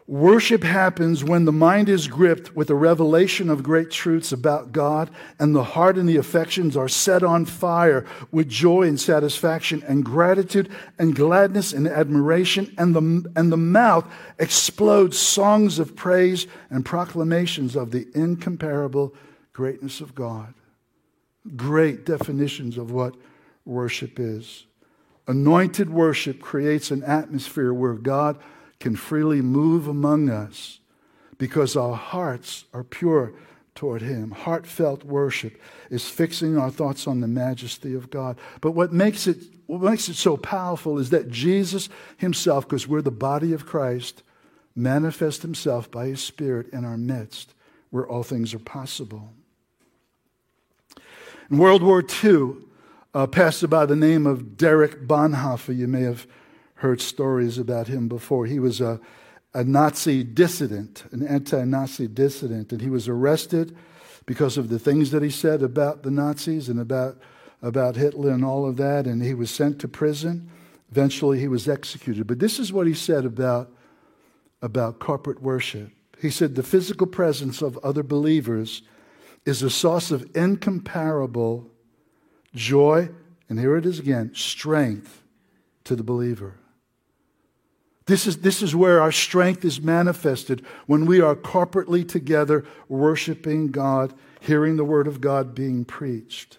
Worship 0.06 0.62
happens 0.62 1.24
when 1.24 1.46
the 1.46 1.52
mind 1.52 1.88
is 1.88 2.08
gripped 2.08 2.54
with 2.54 2.68
a 2.68 2.74
revelation 2.74 3.48
of 3.48 3.62
great 3.62 3.90
truths 3.90 4.32
about 4.32 4.72
God, 4.72 5.08
and 5.38 5.54
the 5.54 5.64
heart 5.64 5.96
and 5.96 6.06
the 6.06 6.18
affections 6.18 6.76
are 6.76 6.88
set 6.88 7.22
on 7.22 7.46
fire 7.46 8.04
with 8.30 8.50
joy 8.50 8.82
and 8.82 9.00
satisfaction, 9.00 9.82
and 9.88 10.04
gratitude 10.04 10.70
and 10.98 11.16
gladness 11.16 11.72
and 11.72 11.88
admiration, 11.88 12.74
and 12.76 12.94
the, 12.94 13.30
and 13.34 13.50
the 13.50 13.56
mouth 13.56 14.06
explodes 14.38 15.18
songs 15.18 15.78
of 15.78 15.96
praise 15.96 16.46
and 16.68 16.84
proclamations 16.84 17.76
of 17.76 17.92
the 17.92 18.08
incomparable 18.14 19.14
greatness 19.54 20.02
of 20.02 20.14
God 20.14 20.52
great 21.56 22.04
definitions 22.04 22.78
of 22.78 22.90
what 22.90 23.14
worship 23.64 24.18
is. 24.18 24.66
Anointed 25.26 25.90
worship 25.90 26.40
creates 26.40 26.90
an 26.90 27.04
atmosphere 27.04 27.72
where 27.72 27.94
God 27.94 28.38
can 28.80 28.96
freely 28.96 29.42
move 29.42 29.86
among 29.86 30.30
us 30.30 30.80
because 31.36 31.76
our 31.76 31.94
hearts 31.94 32.64
are 32.72 32.84
pure 32.84 33.34
toward 33.74 34.02
Him. 34.02 34.32
Heartfelt 34.32 35.04
worship 35.04 35.60
is 35.90 36.08
fixing 36.08 36.58
our 36.58 36.70
thoughts 36.70 37.06
on 37.06 37.20
the 37.20 37.28
majesty 37.28 37.94
of 37.94 38.10
God. 38.10 38.38
But 38.60 38.72
what 38.72 38.92
makes 38.92 39.26
it, 39.26 39.38
what 39.66 39.82
makes 39.82 40.08
it 40.08 40.16
so 40.16 40.36
powerful 40.36 40.98
is 40.98 41.10
that 41.10 41.30
Jesus 41.30 41.88
Himself, 42.16 42.66
because 42.66 42.88
we're 42.88 43.02
the 43.02 43.10
body 43.10 43.52
of 43.52 43.66
Christ, 43.66 44.22
manifests 44.74 45.42
Himself 45.42 45.90
by 45.90 46.06
His 46.06 46.20
Spirit 46.20 46.70
in 46.72 46.84
our 46.84 46.96
midst 46.96 47.54
where 47.90 48.06
all 48.06 48.22
things 48.22 48.52
are 48.54 48.58
possible. 48.58 49.32
In 51.50 51.56
World 51.56 51.82
War 51.82 52.04
II, 52.22 52.56
a 53.14 53.26
pastor 53.26 53.68
by 53.68 53.86
the 53.86 53.96
name 53.96 54.26
of 54.26 54.58
Dietrich 54.58 55.06
Bonhoeffer, 55.06 55.74
you 55.74 55.88
may 55.88 56.02
have 56.02 56.26
heard 56.74 57.00
stories 57.00 57.56
about 57.56 57.88
him 57.88 58.06
before. 58.06 58.44
He 58.44 58.58
was 58.58 58.82
a, 58.82 59.00
a 59.54 59.64
Nazi 59.64 60.24
dissident, 60.24 61.04
an 61.10 61.26
anti 61.26 61.64
Nazi 61.64 62.06
dissident, 62.06 62.70
and 62.70 62.82
he 62.82 62.90
was 62.90 63.08
arrested 63.08 63.74
because 64.26 64.58
of 64.58 64.68
the 64.68 64.78
things 64.78 65.10
that 65.10 65.22
he 65.22 65.30
said 65.30 65.62
about 65.62 66.02
the 66.02 66.10
Nazis 66.10 66.68
and 66.68 66.78
about, 66.78 67.16
about 67.62 67.96
Hitler 67.96 68.30
and 68.30 68.44
all 68.44 68.68
of 68.68 68.76
that, 68.76 69.06
and 69.06 69.22
he 69.22 69.32
was 69.32 69.50
sent 69.50 69.78
to 69.78 69.88
prison. 69.88 70.50
Eventually, 70.90 71.40
he 71.40 71.48
was 71.48 71.66
executed. 71.66 72.26
But 72.26 72.40
this 72.40 72.58
is 72.58 72.74
what 72.74 72.86
he 72.86 72.92
said 72.92 73.24
about, 73.24 73.72
about 74.60 74.98
corporate 74.98 75.40
worship. 75.40 75.92
He 76.20 76.28
said, 76.28 76.56
The 76.56 76.62
physical 76.62 77.06
presence 77.06 77.62
of 77.62 77.78
other 77.78 78.02
believers 78.02 78.82
is 79.48 79.62
a 79.62 79.70
source 79.70 80.10
of 80.10 80.36
incomparable 80.36 81.70
joy, 82.54 83.08
and 83.48 83.58
here 83.58 83.76
it 83.76 83.86
is 83.86 83.98
again 83.98 84.30
strength 84.34 85.22
to 85.84 85.96
the 85.96 86.02
believer. 86.02 86.58
This 88.04 88.26
is, 88.26 88.38
this 88.38 88.62
is 88.62 88.76
where 88.76 89.00
our 89.00 89.10
strength 89.10 89.64
is 89.64 89.80
manifested 89.80 90.64
when 90.86 91.06
we 91.06 91.22
are 91.22 91.34
corporately 91.34 92.06
together, 92.06 92.64
worshiping 92.88 93.68
God, 93.68 94.12
hearing 94.40 94.76
the 94.76 94.84
word 94.84 95.06
of 95.06 95.20
God 95.20 95.54
being 95.54 95.84
preached. 95.84 96.58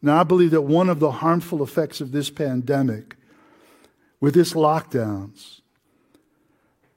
Now, 0.00 0.20
I 0.20 0.24
believe 0.24 0.52
that 0.52 0.62
one 0.62 0.88
of 0.88 1.00
the 1.00 1.10
harmful 1.10 1.62
effects 1.62 2.00
of 2.00 2.12
this 2.12 2.30
pandemic, 2.30 3.16
with 4.20 4.36
its 4.36 4.54
lockdowns, 4.54 5.60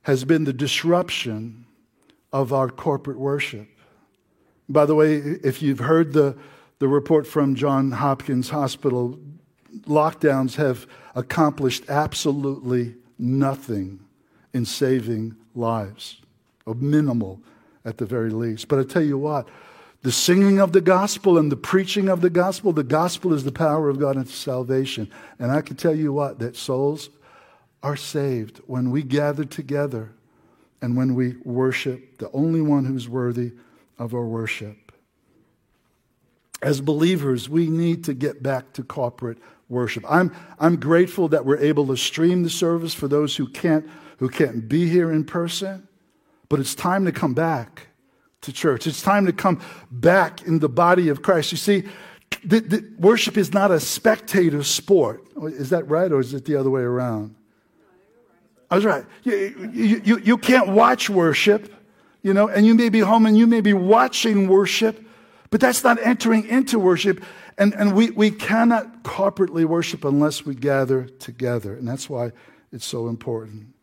has 0.04 0.24
been 0.24 0.46
the 0.46 0.54
disruption 0.54 1.66
of 2.32 2.54
our 2.54 2.70
corporate 2.70 3.20
worship. 3.20 3.68
By 4.70 4.86
the 4.86 4.96
way, 4.96 5.16
if 5.16 5.62
you've 5.62 5.80
heard 5.80 6.14
the, 6.14 6.38
the 6.78 6.88
report 6.88 7.26
from 7.26 7.56
John 7.56 7.92
Hopkins 7.92 8.50
Hospital, 8.50 9.20
lockdowns 9.88 10.56
have 10.56 10.86
accomplished 11.16 11.90
absolutely 11.90 12.96
nothing 13.18 14.00
in 14.54 14.66
saving 14.66 15.36
lives. 15.56 16.22
or 16.66 16.76
minimal 16.76 17.42
at 17.84 17.98
the 17.98 18.06
very 18.06 18.30
least. 18.30 18.68
But 18.68 18.78
I 18.80 18.84
tell 18.84 19.02
you 19.02 19.18
what, 19.18 19.48
the 20.04 20.12
singing 20.12 20.60
of 20.60 20.72
the 20.72 20.82
gospel 20.82 21.38
and 21.38 21.52
the 21.52 21.58
preaching 21.58 22.08
of 22.08 22.22
the 22.22 22.30
gospel, 22.30 22.72
the 22.72 22.84
gospel 22.84 23.34
is 23.34 23.44
the 23.44 23.52
power 23.52 23.90
of 23.90 24.00
God 24.00 24.16
into 24.16 24.32
salvation. 24.32 25.10
And 25.40 25.52
I 25.52 25.62
can 25.62 25.76
tell 25.76 25.96
you 25.96 26.14
what, 26.14 26.38
that 26.40 26.56
souls 26.56 27.10
are 27.82 27.96
saved 27.96 28.62
when 28.68 28.92
we 28.92 29.02
gather 29.02 29.44
together 29.44 30.12
and 30.82 30.96
when 30.96 31.16
we 31.16 31.38
worship 31.44 32.20
the 32.20 32.32
only 32.32 32.62
one 32.62 32.86
who's 32.86 33.10
worthy 33.10 33.52
of 34.00 34.14
our 34.14 34.26
worship. 34.26 34.92
As 36.62 36.82
believers, 36.82 37.48
we 37.48 37.70
need 37.70 38.04
to 38.06 38.14
get 38.14 38.42
back 38.42 38.74
to 38.74 38.84
corporate 38.84 39.38
worship. 39.70 40.04
I'm, 40.10 40.36
I'm 40.60 40.78
grateful 40.78 41.28
that 41.30 41.46
we're 41.46 41.60
able 41.60 41.88
to 41.88 41.96
stream 41.96 42.44
the 42.44 42.50
service 42.50 42.94
for 42.94 43.08
those 43.08 43.36
who 43.36 43.48
can't, 43.48 43.88
who 44.18 44.30
can't 44.30 44.68
be 44.68 44.90
here 44.90 45.12
in 45.12 45.24
person, 45.24 45.88
but 46.50 46.60
it's 46.60 46.74
time 46.74 47.06
to 47.06 47.12
come 47.12 47.34
back 47.34 47.88
to 48.42 48.52
church. 48.52 48.88
It's 48.88 49.02
time 49.02 49.26
to 49.26 49.34
come 49.34 49.62
back 49.92 50.42
in 50.42 50.60
the 50.60 50.70
body 50.70 51.10
of 51.10 51.22
Christ. 51.22 51.52
You 51.52 51.58
see, 51.58 51.84
the, 52.44 52.60
the 52.60 52.94
worship 52.98 53.38
is 53.38 53.54
not 53.54 53.72
a 53.72 53.80
spectator 53.80 54.64
sport. 54.64 55.24
Oh, 55.38 55.48
is 55.48 55.70
that 55.70 55.88
right, 55.88 56.12
or 56.12 56.20
is 56.20 56.34
it 56.34 56.46
the 56.46 56.56
other 56.56 56.70
way 56.70 56.82
around? 56.82 57.36
I 58.72 58.76
was 58.76 58.86
right. 58.86 59.06
You, 59.24 59.72
you, 59.74 60.02
you, 60.04 60.18
you 60.20 60.38
can't 60.38 60.70
watch 60.70 61.10
worship, 61.10 61.74
you 62.22 62.34
know, 62.34 62.48
and 62.48 62.66
you 62.66 62.76
may 62.76 62.90
be 62.90 63.00
home 63.00 63.26
and 63.26 63.38
you 63.38 63.48
may 63.48 63.62
be 63.62 63.74
watching 63.74 64.48
worship, 64.48 65.06
but 65.50 65.60
that's 65.62 65.84
not 65.84 65.98
entering 66.02 66.46
into 66.48 66.80
worship. 66.80 67.24
And, 67.58 67.74
and 67.74 67.96
we, 67.96 68.12
we 68.12 68.32
cannot 68.32 69.04
corporately 69.04 69.66
worship 69.66 70.06
unless 70.06 70.46
we 70.46 70.56
gather 70.56 71.06
together. 71.06 71.74
And 71.74 71.88
that's 71.88 72.10
why 72.10 72.32
it's 72.72 72.86
so 72.86 73.08
important. 73.08 73.74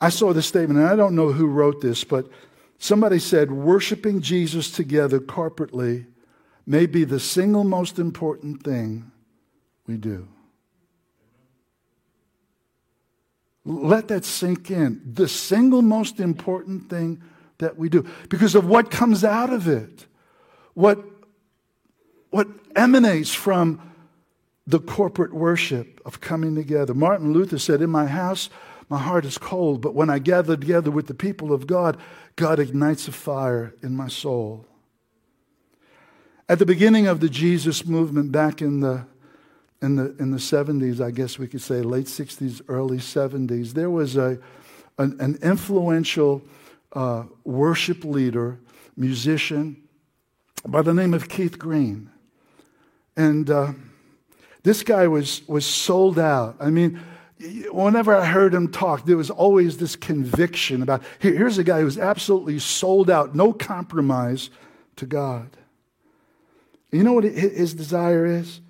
I 0.00 0.08
saw 0.08 0.32
this 0.32 0.46
statement, 0.46 0.80
and 0.80 0.88
I 0.88 0.96
don't 0.96 1.14
know 1.14 1.32
who 1.32 1.46
wrote 1.46 1.80
this, 1.80 2.04
but 2.04 2.26
Somebody 2.82 3.18
said, 3.18 3.52
worshiping 3.52 4.22
Jesus 4.22 4.70
together 4.70 5.20
corporately 5.20 6.06
may 6.66 6.86
be 6.86 7.04
the 7.04 7.20
single 7.20 7.62
most 7.62 7.98
important 7.98 8.64
thing 8.64 9.12
we 9.86 9.98
do. 9.98 10.26
Let 13.66 14.08
that 14.08 14.24
sink 14.24 14.70
in. 14.70 15.02
The 15.04 15.28
single 15.28 15.82
most 15.82 16.20
important 16.20 16.88
thing 16.88 17.22
that 17.60 17.78
we 17.78 17.88
do 17.88 18.04
because 18.28 18.54
of 18.54 18.66
what 18.66 18.90
comes 18.90 19.24
out 19.24 19.52
of 19.52 19.68
it, 19.68 20.06
what, 20.74 21.02
what 22.30 22.48
emanates 22.76 23.32
from 23.32 23.80
the 24.66 24.80
corporate 24.80 25.32
worship 25.32 26.00
of 26.04 26.20
coming 26.20 26.54
together. 26.54 26.94
Martin 26.94 27.32
Luther 27.32 27.58
said, 27.58 27.82
In 27.82 27.90
my 27.90 28.06
house, 28.06 28.50
my 28.88 28.98
heart 28.98 29.24
is 29.24 29.38
cold, 29.38 29.80
but 29.80 29.94
when 29.94 30.10
I 30.10 30.18
gather 30.18 30.56
together 30.56 30.90
with 30.90 31.06
the 31.06 31.14
people 31.14 31.52
of 31.52 31.66
God, 31.66 31.96
God 32.36 32.58
ignites 32.58 33.08
a 33.08 33.12
fire 33.12 33.74
in 33.82 33.96
my 33.96 34.08
soul. 34.08 34.66
At 36.48 36.58
the 36.58 36.66
beginning 36.66 37.06
of 37.06 37.20
the 37.20 37.28
Jesus 37.28 37.86
movement 37.86 38.32
back 38.32 38.60
in 38.60 38.80
the, 38.80 39.06
in 39.80 39.96
the, 39.96 40.16
in 40.18 40.32
the 40.32 40.38
70s, 40.38 41.00
I 41.00 41.12
guess 41.12 41.38
we 41.38 41.46
could 41.46 41.62
say 41.62 41.82
late 41.82 42.06
60s, 42.06 42.62
early 42.66 42.98
70s, 42.98 43.72
there 43.72 43.90
was 43.90 44.16
a, 44.16 44.38
an, 44.98 45.16
an 45.20 45.38
influential 45.42 46.42
uh, 46.92 47.24
worship 47.44 48.04
leader, 48.04 48.58
musician, 48.96 49.76
by 50.66 50.82
the 50.82 50.94
name 50.94 51.14
of 51.14 51.28
Keith 51.28 51.58
Green. 51.58 52.10
And 53.16 53.50
uh, 53.50 53.72
this 54.62 54.82
guy 54.82 55.08
was, 55.08 55.46
was 55.48 55.64
sold 55.66 56.18
out. 56.18 56.56
I 56.60 56.70
mean, 56.70 57.00
whenever 57.70 58.14
I 58.14 58.26
heard 58.26 58.52
him 58.52 58.70
talk, 58.70 59.06
there 59.06 59.16
was 59.16 59.30
always 59.30 59.78
this 59.78 59.96
conviction 59.96 60.82
about 60.82 61.02
here's 61.18 61.58
a 61.58 61.64
guy 61.64 61.80
who's 61.80 61.98
absolutely 61.98 62.58
sold 62.58 63.08
out, 63.08 63.34
no 63.34 63.52
compromise 63.52 64.50
to 64.96 65.06
God. 65.06 65.56
You 66.92 67.04
know 67.04 67.12
what 67.12 67.24
his 67.24 67.72
desire 67.74 68.26
is? 68.26 68.60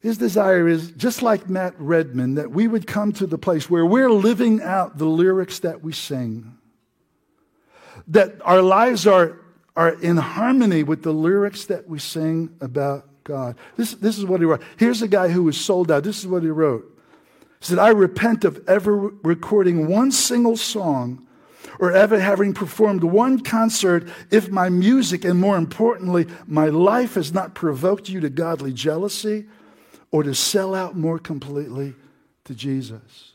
His 0.00 0.18
desire 0.18 0.68
is, 0.68 0.92
just 0.92 1.20
like 1.20 1.48
Matt 1.48 1.74
Redman, 1.78 2.36
that 2.36 2.52
we 2.52 2.68
would 2.68 2.86
come 2.86 3.12
to 3.14 3.26
the 3.26 3.38
place 3.38 3.68
where 3.68 3.84
we're 3.84 4.10
living 4.10 4.62
out 4.62 4.98
the 4.98 5.06
lyrics 5.06 5.58
that 5.60 5.82
we 5.82 5.92
sing. 5.92 6.55
That 8.08 8.34
our 8.44 8.62
lives 8.62 9.06
are, 9.06 9.40
are 9.74 9.90
in 9.90 10.16
harmony 10.16 10.82
with 10.82 11.02
the 11.02 11.12
lyrics 11.12 11.64
that 11.66 11.88
we 11.88 11.98
sing 11.98 12.54
about 12.60 13.08
God. 13.24 13.56
This, 13.76 13.94
this 13.94 14.18
is 14.18 14.24
what 14.24 14.40
he 14.40 14.46
wrote. 14.46 14.62
Here's 14.76 15.02
a 15.02 15.08
guy 15.08 15.28
who 15.28 15.42
was 15.42 15.58
sold 15.58 15.90
out. 15.90 16.04
This 16.04 16.20
is 16.20 16.26
what 16.26 16.42
he 16.42 16.48
wrote. 16.48 16.84
He 17.60 17.66
said, 17.66 17.78
I 17.78 17.88
repent 17.88 18.44
of 18.44 18.62
ever 18.68 18.96
recording 18.96 19.88
one 19.88 20.12
single 20.12 20.56
song 20.56 21.26
or 21.80 21.92
ever 21.92 22.18
having 22.18 22.54
performed 22.54 23.02
one 23.02 23.40
concert 23.40 24.08
if 24.30 24.50
my 24.50 24.68
music, 24.68 25.24
and 25.24 25.40
more 25.40 25.56
importantly, 25.56 26.26
my 26.46 26.66
life 26.66 27.14
has 27.14 27.32
not 27.32 27.54
provoked 27.54 28.08
you 28.08 28.20
to 28.20 28.30
godly 28.30 28.72
jealousy 28.72 29.46
or 30.10 30.22
to 30.22 30.34
sell 30.34 30.74
out 30.74 30.96
more 30.96 31.18
completely 31.18 31.94
to 32.44 32.54
Jesus. 32.54 33.32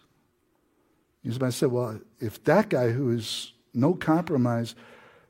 You 1.23 1.37
might 1.39 1.53
say, 1.53 1.67
well, 1.67 1.99
if 2.19 2.43
that 2.45 2.69
guy 2.69 2.89
who 2.89 3.11
is 3.11 3.53
no 3.73 3.93
compromise 3.93 4.75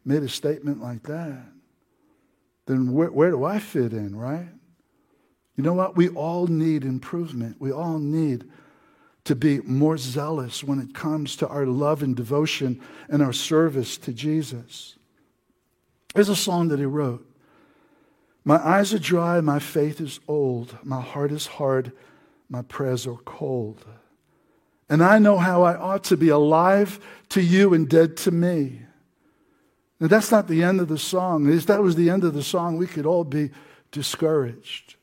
made 0.03 0.23
a 0.23 0.29
statement 0.29 0.81
like 0.81 1.03
that, 1.03 1.43
then 2.65 2.93
where, 2.93 3.11
where 3.11 3.31
do 3.31 3.43
I 3.43 3.59
fit 3.59 3.93
in, 3.93 4.15
right? 4.15 4.49
You 5.55 5.63
know 5.63 5.73
what? 5.73 5.95
We 5.95 6.09
all 6.09 6.47
need 6.47 6.83
improvement. 6.83 7.57
We 7.59 7.71
all 7.71 7.99
need 7.99 8.49
to 9.25 9.35
be 9.35 9.59
more 9.61 9.97
zealous 9.97 10.63
when 10.63 10.79
it 10.79 10.93
comes 10.93 11.35
to 11.37 11.47
our 11.47 11.65
love 11.65 12.01
and 12.01 12.15
devotion 12.15 12.81
and 13.09 13.21
our 13.21 13.33
service 13.33 13.97
to 13.99 14.13
Jesus. 14.13 14.95
There's 16.15 16.29
a 16.29 16.35
song 16.35 16.69
that 16.69 16.79
he 16.79 16.85
wrote. 16.85 17.27
My 18.43 18.57
eyes 18.57 18.93
are 18.93 18.99
dry, 18.99 19.39
my 19.41 19.59
faith 19.59 20.01
is 20.01 20.19
old, 20.27 20.75
my 20.83 20.99
heart 20.99 21.31
is 21.31 21.45
hard, 21.45 21.91
my 22.49 22.63
prayers 22.63 23.05
are 23.05 23.17
cold. 23.17 23.85
And 24.91 25.01
I 25.01 25.19
know 25.19 25.37
how 25.37 25.63
I 25.63 25.77
ought 25.77 26.03
to 26.05 26.17
be 26.17 26.27
alive 26.27 26.99
to 27.29 27.41
you 27.41 27.73
and 27.73 27.87
dead 27.87 28.17
to 28.17 28.31
me. 28.31 28.81
Now, 30.01 30.07
that's 30.07 30.31
not 30.31 30.49
the 30.49 30.63
end 30.63 30.81
of 30.81 30.89
the 30.89 30.97
song. 30.97 31.49
If 31.49 31.65
that 31.67 31.81
was 31.81 31.95
the 31.95 32.09
end 32.09 32.25
of 32.25 32.33
the 32.33 32.43
song, 32.43 32.75
we 32.75 32.87
could 32.87 33.05
all 33.05 33.23
be 33.23 33.51
discouraged. 33.91 34.95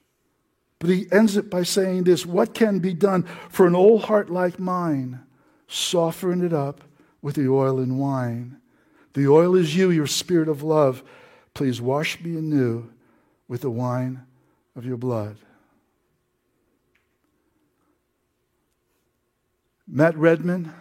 But 0.79 0.91
he 0.91 1.07
ends 1.11 1.39
it 1.39 1.49
by 1.49 1.63
saying 1.63 2.05
this 2.05 2.27
What 2.27 2.53
can 2.53 2.81
be 2.81 2.93
done 2.93 3.23
for 3.49 3.67
an 3.67 3.75
old 3.75 4.05
heart 4.05 4.29
like 4.29 4.59
mine? 4.59 5.21
Soften 5.69 6.45
it 6.45 6.53
up 6.53 6.83
with 7.23 7.37
the 7.37 7.49
oil 7.49 7.79
and 7.79 7.99
wine. 7.99 8.59
The 9.15 9.27
oil 9.27 9.57
is 9.57 9.75
you, 9.75 9.91
your 9.91 10.07
spirit 10.07 10.51
of 10.51 10.63
love. 10.63 11.03
Please 11.55 11.81
wash 11.81 12.21
me 12.21 12.37
anew 12.37 12.91
with 13.49 13.63
the 13.63 13.71
wine 13.71 14.27
of 14.77 14.85
your 14.85 14.99
blood. 14.99 15.39
Matt 19.91 20.17
Redman, 20.19 20.73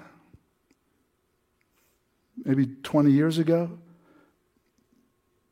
maybe 2.43 2.65
20 2.65 3.09
years 3.09 3.37
ago. 3.37 3.77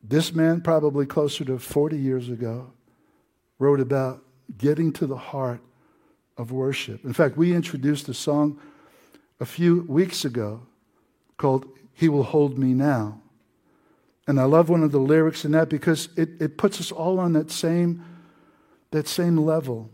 This 0.02 0.34
man, 0.34 0.60
probably 0.60 1.06
closer 1.06 1.44
to 1.46 1.58
40 1.58 1.96
years 1.96 2.28
ago, 2.28 2.72
wrote 3.58 3.80
about 3.80 4.22
getting 4.58 4.92
to 4.92 5.06
the 5.06 5.16
heart 5.16 5.60
of 6.36 6.52
worship. 6.52 7.04
In 7.04 7.14
fact, 7.14 7.38
we 7.38 7.54
introduced 7.54 8.08
a 8.08 8.14
song 8.14 8.60
a 9.40 9.46
few 9.46 9.82
weeks 9.88 10.24
ago 10.24 10.60
called 11.38 11.66
He 11.94 12.10
Will 12.10 12.24
Hold 12.24 12.58
Me 12.58 12.74
Now. 12.74 13.20
And 14.28 14.38
I 14.38 14.44
love 14.44 14.68
one 14.68 14.82
of 14.82 14.92
the 14.92 14.98
lyrics 14.98 15.44
in 15.44 15.52
that 15.52 15.70
because 15.70 16.10
it, 16.16 16.42
it 16.42 16.58
puts 16.58 16.78
us 16.78 16.92
all 16.92 17.18
on 17.18 17.32
that 17.32 17.50
same, 17.50 18.04
that 18.90 19.08
same 19.08 19.38
level. 19.38 19.90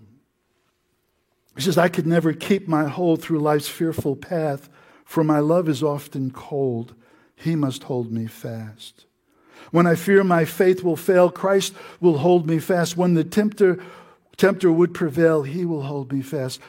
He 1.56 1.62
says, 1.62 1.78
I 1.78 1.88
could 1.88 2.06
never 2.06 2.32
keep 2.32 2.66
my 2.66 2.88
hold 2.88 3.22
through 3.22 3.40
life's 3.40 3.68
fearful 3.68 4.16
path, 4.16 4.68
for 5.04 5.22
my 5.22 5.38
love 5.38 5.68
is 5.68 5.82
often 5.82 6.30
cold. 6.30 6.94
He 7.36 7.54
must 7.56 7.84
hold 7.84 8.10
me 8.10 8.26
fast. 8.26 9.04
When 9.70 9.86
I 9.86 9.94
fear 9.94 10.24
my 10.24 10.44
faith 10.44 10.82
will 10.82 10.96
fail, 10.96 11.30
Christ 11.30 11.74
will 12.00 12.18
hold 12.18 12.46
me 12.46 12.58
fast. 12.58 12.96
When 12.96 13.14
the 13.14 13.24
tempter 13.24 13.82
tempter 14.36 14.72
would 14.72 14.94
prevail, 14.94 15.42
he 15.42 15.64
will 15.64 15.82
hold 15.82 16.12
me 16.12 16.22
fast. 16.22 16.60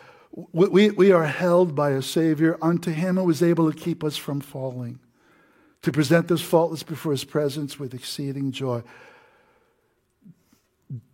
We, 0.51 0.89
we 0.91 1.11
are 1.11 1.25
held 1.25 1.75
by 1.75 1.91
a 1.91 2.01
Savior 2.01 2.57
unto 2.61 2.91
him 2.91 3.17
who 3.17 3.29
is 3.29 3.43
able 3.43 3.71
to 3.71 3.77
keep 3.77 4.03
us 4.03 4.17
from 4.17 4.41
falling, 4.41 4.99
to 5.83 5.91
present 5.91 6.31
us 6.31 6.41
faultless 6.41 6.83
before 6.83 7.11
his 7.11 7.23
presence 7.23 7.79
with 7.79 7.93
exceeding 7.93 8.51
joy. 8.51 8.83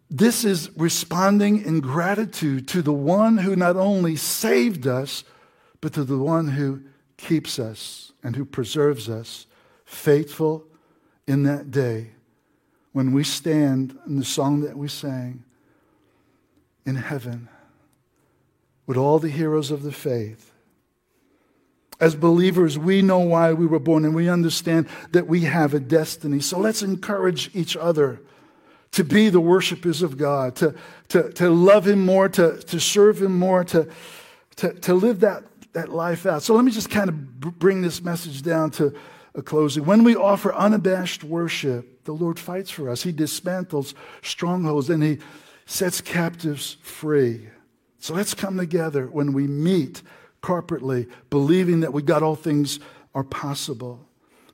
This 0.09 0.43
is 0.43 0.71
responding 0.75 1.63
in 1.63 1.81
gratitude 1.81 2.67
to 2.69 2.81
the 2.81 2.93
one 2.93 3.37
who 3.37 3.55
not 3.55 3.75
only 3.75 4.15
saved 4.15 4.87
us, 4.87 5.23
but 5.81 5.93
to 5.93 6.03
the 6.03 6.17
one 6.17 6.49
who 6.49 6.81
keeps 7.17 7.59
us 7.59 8.11
and 8.23 8.35
who 8.35 8.45
preserves 8.45 9.07
us, 9.07 9.45
faithful 9.85 10.65
in 11.27 11.43
that 11.43 11.69
day 11.69 12.11
when 12.91 13.11
we 13.11 13.23
stand 13.23 13.97
in 14.07 14.17
the 14.17 14.25
song 14.25 14.61
that 14.61 14.77
we 14.77 14.87
sang 14.87 15.43
in 16.85 16.95
heaven 16.95 17.47
with 18.87 18.97
all 18.97 19.19
the 19.19 19.29
heroes 19.29 19.69
of 19.69 19.83
the 19.83 19.91
faith. 19.91 20.51
As 21.99 22.15
believers, 22.15 22.77
we 22.77 23.01
know 23.03 23.19
why 23.19 23.53
we 23.53 23.67
were 23.67 23.79
born 23.79 24.05
and 24.05 24.15
we 24.15 24.29
understand 24.29 24.87
that 25.11 25.27
we 25.27 25.41
have 25.41 25.73
a 25.73 25.79
destiny. 25.79 26.39
So 26.39 26.57
let's 26.57 26.81
encourage 26.81 27.53
each 27.53 27.77
other 27.77 28.21
to 28.99 29.03
be 29.05 29.29
the 29.29 29.39
worshipers 29.39 30.01
of 30.01 30.17
God, 30.17 30.57
to, 30.57 30.75
to, 31.07 31.31
to 31.31 31.49
love 31.49 31.87
Him 31.87 32.05
more, 32.05 32.27
to, 32.27 32.57
to 32.57 32.81
serve 32.81 33.21
Him 33.21 33.39
more, 33.39 33.63
to, 33.63 33.87
to, 34.57 34.73
to 34.73 34.93
live 34.93 35.21
that, 35.21 35.45
that 35.71 35.87
life 35.87 36.25
out. 36.25 36.43
So 36.43 36.53
let 36.53 36.65
me 36.65 36.71
just 36.73 36.89
kind 36.89 37.07
of 37.07 37.39
bring 37.39 37.81
this 37.81 38.03
message 38.03 38.41
down 38.41 38.71
to 38.71 38.93
a 39.35 39.41
closing. 39.41 39.85
When 39.85 40.03
we 40.03 40.17
offer 40.17 40.53
unabashed 40.53 41.23
worship, 41.23 42.03
the 42.03 42.11
Lord 42.11 42.37
fights 42.37 42.69
for 42.69 42.89
us. 42.89 43.03
He 43.03 43.13
dismantles 43.13 43.93
strongholds 44.21 44.89
and 44.89 45.01
He 45.01 45.19
sets 45.65 46.01
captives 46.01 46.75
free. 46.81 47.47
So 47.99 48.13
let's 48.13 48.33
come 48.33 48.57
together 48.57 49.07
when 49.07 49.31
we 49.31 49.47
meet 49.47 50.01
corporately, 50.43 51.09
believing 51.29 51.79
that 51.79 51.93
we 51.93 52.01
got 52.01 52.21
all 52.21 52.35
things 52.35 52.81
are 53.15 53.23
possible. 53.23 54.05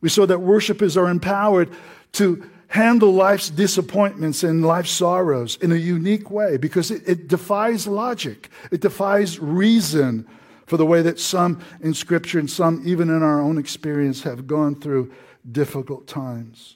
We 0.02 0.10
saw 0.10 0.28
that 0.28 0.42
worshipers 0.42 0.98
are 0.98 1.10
empowered 1.10 1.72
to 2.12 2.48
handle 2.76 3.14
life's 3.14 3.50
disappointments 3.50 4.44
and 4.44 4.66
life's 4.66 4.92
sorrows 4.92 5.56
in 5.62 5.72
a 5.72 5.76
unique 5.76 6.30
way 6.30 6.58
because 6.58 6.92
it, 6.92 7.02
it, 7.08 7.28
defies 7.30 7.88
logic. 7.88 8.50
It 8.70 8.82
defies 8.82 9.40
reason 9.40 10.28
for 10.66 10.76
the 10.76 10.86
way 10.86 11.02
that 11.02 11.18
some 11.18 11.62
in 11.80 11.94
Scripture 11.94 12.38
and 12.38 12.52
some 12.52 12.82
even 12.86 13.10
in 13.10 13.24
our 13.24 13.42
own 13.42 13.58
experience 13.58 14.24
have 14.24 14.46
gone 14.46 14.76
through 14.76 15.14
difficult 15.50 16.06
times. 16.06 16.76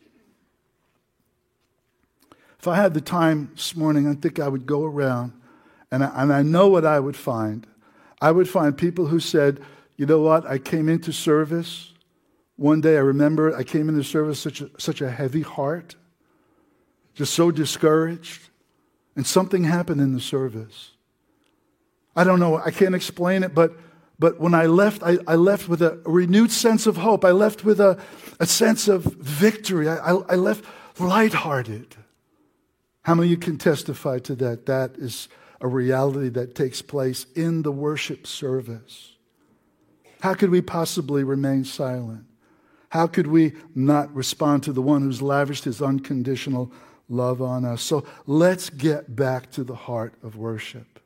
If 2.59 2.67
I 2.67 2.77
had 2.77 2.93
the 2.93 3.01
time 3.01 3.51
this 3.55 3.75
morning, 3.75 4.07
I 4.07 4.13
think 4.13 4.39
I 4.39 4.47
would 4.47 4.65
go 4.65 4.85
around 4.85 5.33
and 5.91 6.03
I, 6.03 6.11
and 6.15 6.31
I 6.31 6.43
know 6.43 6.69
what 6.69 6.85
I 6.85 7.01
would 7.01 7.17
find. 7.17 7.67
I 8.21 8.31
would 8.31 8.47
find 8.47 8.77
people 8.77 9.07
who 9.07 9.19
said, 9.19 9.61
you 9.97 10.05
know 10.05 10.21
what, 10.21 10.45
I 10.45 10.59
came 10.59 10.87
into 10.87 11.11
service. 11.11 11.93
One 12.59 12.81
day 12.81 12.97
I 12.97 12.99
remember 12.99 13.55
I 13.55 13.63
came 13.63 13.87
into 13.87 14.03
service 14.03 14.37
such 14.37 14.59
a, 14.59 14.69
such 14.77 14.99
a 14.99 15.09
heavy 15.09 15.43
heart, 15.43 15.95
just 17.13 17.33
so 17.33 17.51
discouraged, 17.51 18.49
and 19.15 19.25
something 19.25 19.63
happened 19.63 20.01
in 20.01 20.13
the 20.13 20.19
service. 20.19 20.91
I 22.17 22.25
don't 22.25 22.41
know, 22.41 22.57
I 22.57 22.71
can't 22.71 22.95
explain 22.95 23.43
it, 23.43 23.55
but, 23.55 23.77
but 24.19 24.41
when 24.41 24.53
I 24.53 24.65
left, 24.65 25.03
I, 25.03 25.19
I 25.25 25.35
left 25.35 25.69
with 25.69 25.81
a 25.81 26.01
renewed 26.03 26.51
sense 26.51 26.85
of 26.85 26.97
hope. 26.97 27.23
I 27.23 27.31
left 27.31 27.63
with 27.63 27.79
a, 27.79 27.97
a 28.41 28.45
sense 28.45 28.89
of 28.89 29.03
victory. 29.05 29.87
I, 29.87 29.95
I, 29.95 30.21
I 30.31 30.35
left 30.35 30.65
lighthearted. 30.99 31.95
How 33.03 33.15
many 33.15 33.27
of 33.27 33.31
you 33.31 33.37
can 33.37 33.57
testify 33.57 34.19
to 34.19 34.35
that? 34.35 34.65
That 34.65 34.97
is 34.97 35.29
a 35.61 35.67
reality 35.69 36.27
that 36.27 36.55
takes 36.55 36.81
place 36.81 37.25
in 37.35 37.61
the 37.61 37.71
worship 37.71 38.27
service. 38.27 39.15
How 40.19 40.33
could 40.33 40.49
we 40.49 40.59
possibly 40.59 41.23
remain 41.23 41.63
silent? 41.63 42.25
How 42.89 43.07
could 43.07 43.27
we 43.27 43.53
not 43.75 44.13
respond 44.13 44.63
to 44.63 44.73
the 44.73 44.81
one 44.81 45.01
who's 45.01 45.21
lavished 45.21 45.63
his 45.63 45.81
unconditional 45.81 46.71
love 47.07 47.41
on 47.41 47.65
us? 47.65 47.81
So 47.81 48.03
let's 48.25 48.69
get 48.69 49.15
back 49.15 49.51
to 49.51 49.63
the 49.63 49.75
heart 49.75 50.13
of 50.23 50.35
worship. 50.35 50.99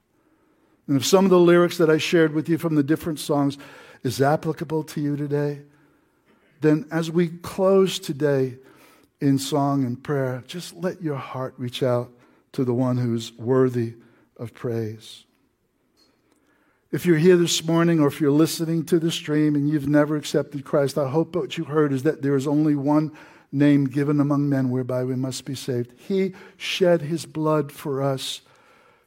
And 0.87 0.97
if 0.97 1.05
some 1.05 1.25
of 1.25 1.31
the 1.31 1.39
lyrics 1.39 1.77
that 1.77 1.89
I 1.89 1.97
shared 1.97 2.33
with 2.33 2.49
you 2.49 2.57
from 2.57 2.75
the 2.75 2.83
different 2.83 3.19
songs 3.19 3.57
is 4.03 4.21
applicable 4.21 4.83
to 4.83 5.01
you 5.01 5.15
today, 5.15 5.61
then 6.61 6.85
as 6.91 7.11
we 7.11 7.27
close 7.27 7.99
today 7.99 8.57
in 9.19 9.37
song 9.37 9.85
and 9.85 10.01
prayer, 10.01 10.43
just 10.47 10.73
let 10.75 11.01
your 11.01 11.15
heart 11.15 11.53
reach 11.57 11.83
out 11.83 12.11
to 12.53 12.63
the 12.63 12.73
one 12.73 12.97
who's 12.97 13.33
worthy 13.33 13.95
of 14.37 14.53
praise. 14.53 15.25
If 16.93 17.07
you're 17.07 17.17
here 17.17 17.37
this 17.37 17.65
morning 17.65 17.99
or 17.99 18.05
if 18.05 18.21
you're 18.21 18.29
listening 18.29 18.85
to 18.85 18.99
the 18.99 19.09
stream 19.09 19.55
and 19.55 19.67
you've 19.67 19.87
never 19.87 20.15
accepted 20.15 20.63
Christ, 20.63 20.95
I 20.95 21.09
hope 21.09 21.35
what 21.35 21.57
you 21.57 21.63
heard 21.63 21.91
is 21.91 22.03
that 22.03 22.21
there 22.21 22.35
is 22.35 22.45
only 22.45 22.75
one 22.75 23.11
name 23.51 23.85
given 23.85 24.19
among 24.19 24.47
men 24.47 24.69
whereby 24.69 25.03
we 25.03 25.15
must 25.15 25.43
be 25.43 25.55
saved. 25.55 25.91
He 25.97 26.35
shed 26.55 27.01
his 27.01 27.25
blood 27.25 27.71
for 27.71 28.03
us 28.03 28.41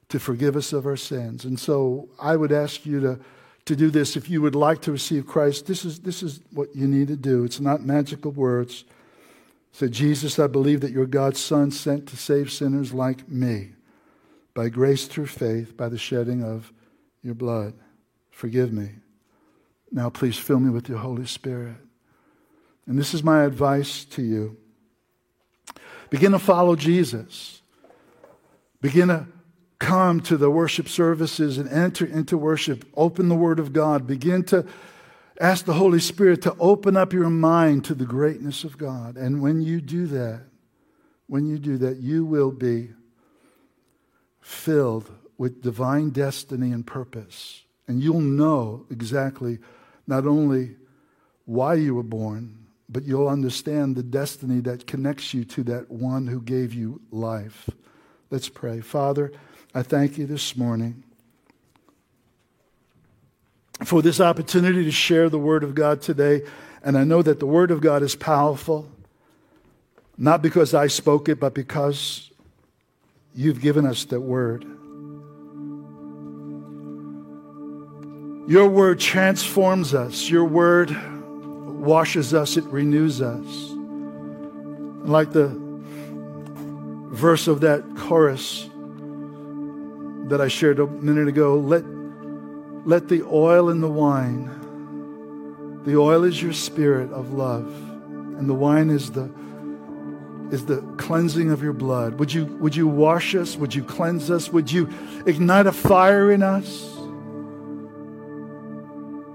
to 0.09 0.19
forgive 0.19 0.57
us 0.57 0.73
of 0.73 0.85
our 0.85 0.97
sins. 0.97 1.45
And 1.45 1.61
so 1.61 2.09
I 2.21 2.35
would 2.35 2.51
ask 2.51 2.85
you 2.85 2.99
to, 3.03 3.21
to 3.67 3.77
do 3.77 3.89
this. 3.89 4.17
If 4.17 4.29
you 4.29 4.43
would 4.43 4.57
like 4.57 4.83
to 4.83 4.91
receive 4.91 5.29
Christ, 5.29 5.67
this 5.67 5.85
is, 5.85 6.01
this 6.01 6.25
is 6.25 6.41
what 6.51 6.75
you 6.75 6.89
need 6.89 7.07
to 7.07 7.17
do. 7.17 7.45
It's 7.45 7.61
not 7.61 7.85
magical 7.85 8.33
words. 8.33 8.85
Say, 9.71 9.87
Jesus, 9.87 10.41
I 10.41 10.49
believe 10.49 10.81
that 10.81 10.91
you're 10.91 11.07
God's 11.07 11.39
Son 11.39 11.71
sent 11.71 12.09
to 12.09 12.17
save 12.17 12.51
sinners 12.51 12.93
like 12.93 13.29
me 13.29 13.75
by 14.55 14.71
grace 14.71 15.07
through 15.07 15.27
faith, 15.27 15.77
by 15.77 15.89
the 15.89 15.99
shedding 15.99 16.43
of 16.43 16.73
your 17.27 17.35
blood. 17.35 17.75
Forgive 18.31 18.73
me. 18.73 18.91
Now, 19.91 20.09
please 20.09 20.39
fill 20.39 20.61
me 20.61 20.71
with 20.71 20.89
your 20.89 20.99
Holy 20.99 21.27
Spirit. 21.27 21.77
And 22.87 22.99
this 22.99 23.13
is 23.13 23.23
my 23.23 23.45
advice 23.45 24.05
to 24.05 24.23
you 24.23 24.57
begin 26.09 26.31
to 26.33 26.39
follow 26.39 26.77
Jesus, 26.77 27.61
begin 28.81 29.09
to 29.09 29.27
come 29.81 30.21
to 30.21 30.37
the 30.37 30.49
worship 30.49 30.89
services 30.89 31.59
and 31.59 31.69
enter 31.69 32.07
into 32.07 32.39
worship. 32.39 32.85
Open 32.97 33.29
the 33.29 33.35
Word 33.35 33.59
of 33.59 33.73
God. 33.73 34.07
Begin 34.07 34.45
to 34.45 34.65
ask 35.41 35.65
the 35.65 35.75
Holy 35.75 35.99
Spirit 35.99 36.43
to 36.43 36.57
open 36.61 36.97
up 36.97 37.13
your 37.13 37.29
mind 37.29 37.85
to 37.87 37.95
the 37.95 38.07
greatness 38.07 38.63
of 38.63 38.79
God. 38.79 39.17
And 39.17 39.43
when 39.43 39.61
you 39.61 39.81
do 39.81 40.07
that, 40.07 40.45
when 41.27 41.47
you 41.47 41.59
do 41.59 41.77
that, 41.79 41.97
you 41.97 42.25
will 42.25 42.53
be 42.53 42.91
filled 44.41 45.11
with 45.39 45.63
divine 45.63 46.11
destiny 46.11 46.73
and 46.73 46.87
purpose. 46.87 47.65
And 47.89 48.03
you'll 48.03 48.21
know 48.21 48.87
exactly 48.91 49.59
not 50.07 50.27
only 50.27 50.77
why 51.45 51.75
you 51.75 51.95
were 51.95 52.03
born, 52.03 52.67
but 52.89 53.05
you'll 53.05 53.29
understand 53.29 53.97
the 53.97 54.03
destiny 54.03 54.61
that 54.61 54.87
connects 54.87 55.35
you 55.35 55.45
to 55.45 55.63
that 55.65 55.91
one 55.91 56.27
who 56.27 56.41
gave 56.41 56.73
you 56.73 57.01
life. 57.11 57.69
Let's 58.31 58.49
pray. 58.49 58.81
Father, 58.81 59.33
I 59.75 59.83
thank 59.83 60.19
you 60.19 60.27
this 60.27 60.57
morning 60.57 61.05
for 63.85 64.03
this 64.03 64.21
opportunity 64.21 64.85
to 64.85 64.91
share 64.91 65.29
the 65.29 65.39
Word 65.39 65.63
of 65.63 65.75
God 65.75 66.01
today. 66.01 66.43
And 66.83 66.97
I 66.97 67.05
know 67.05 67.23
that 67.23 67.41
the 67.41 67.47
Word 67.47 67.71
of 67.71 67.81
God 67.81 68.03
is 68.03 68.15
powerful, 68.15 68.89
not 70.17 70.41
because 70.41 70.73
I 70.73 70.87
spoke 70.87 71.29
it, 71.29 71.39
but 71.39 71.55
because 71.55 72.31
you've 73.35 73.61
given 73.61 73.85
us 73.85 74.05
that 74.07 74.21
word. 74.21 74.76
Your 78.47 78.69
word 78.69 79.01
transforms 79.01 79.93
us. 79.93 80.31
Your 80.31 80.45
word 80.45 80.97
washes 81.67 82.33
us. 82.33 82.57
It 82.57 82.65
renews 82.65 83.21
us. 83.21 83.73
Like 85.09 85.33
the 85.33 85.49
verse 87.11 87.49
of 87.49 87.61
that 87.63 87.83
chorus 87.97 88.69
that 90.29 90.41
I 90.41 90.49
shared 90.49 90.79
a 90.79 90.87
minute 90.87 91.29
ago, 91.29 91.57
let, 91.57 91.85
let 92.87 93.09
the 93.09 93.23
oil 93.25 93.69
and 93.69 93.83
the 93.83 93.89
wine, 93.89 95.83
the 95.85 95.97
oil 95.97 96.25
is 96.25 96.41
your 96.41 96.53
spirit 96.53 97.13
of 97.13 97.33
love, 97.33 97.67
and 97.67 98.49
the 98.49 98.55
wine 98.55 98.91
is 98.91 99.11
the 99.13 99.31
is 100.51 100.65
the 100.67 100.81
cleansing 100.97 101.51
of 101.51 101.61
your 101.61 101.73
blood. 101.73 102.21
Would 102.21 102.33
you, 102.33 102.45
would 102.61 102.77
you 102.77 102.87
wash 102.87 103.35
us? 103.35 103.57
Would 103.57 103.75
you 103.75 103.83
cleanse 103.83 104.31
us? 104.31 104.49
Would 104.51 104.71
you 104.71 104.89
ignite 105.27 105.67
a 105.67 105.73
fire 105.73 106.31
in 106.31 106.45
us? 106.45 106.96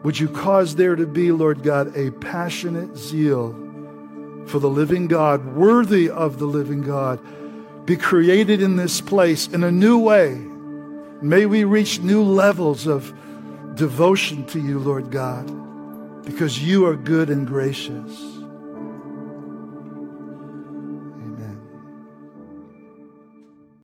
Would 0.03 0.19
you 0.19 0.27
cause 0.27 0.75
there 0.75 0.95
to 0.95 1.05
be, 1.05 1.31
Lord 1.31 1.61
God, 1.61 1.95
a 1.95 2.11
passionate 2.11 2.97
zeal 2.97 3.53
for 4.47 4.59
the 4.59 4.69
living 4.69 5.07
God, 5.07 5.55
worthy 5.55 6.09
of 6.09 6.39
the 6.39 6.45
living 6.45 6.81
God, 6.81 7.19
be 7.85 7.95
created 7.95 8.61
in 8.61 8.75
this 8.75 8.99
place 8.99 9.47
in 9.47 9.63
a 9.63 9.71
new 9.71 9.99
way? 9.99 10.35
May 11.21 11.45
we 11.45 11.63
reach 11.65 11.99
new 11.99 12.23
levels 12.23 12.87
of 12.87 13.13
devotion 13.75 14.45
to 14.47 14.59
you, 14.59 14.79
Lord 14.79 15.11
God, 15.11 15.45
because 16.25 16.63
you 16.63 16.87
are 16.87 16.95
good 16.95 17.29
and 17.29 17.45
gracious. 17.45 18.30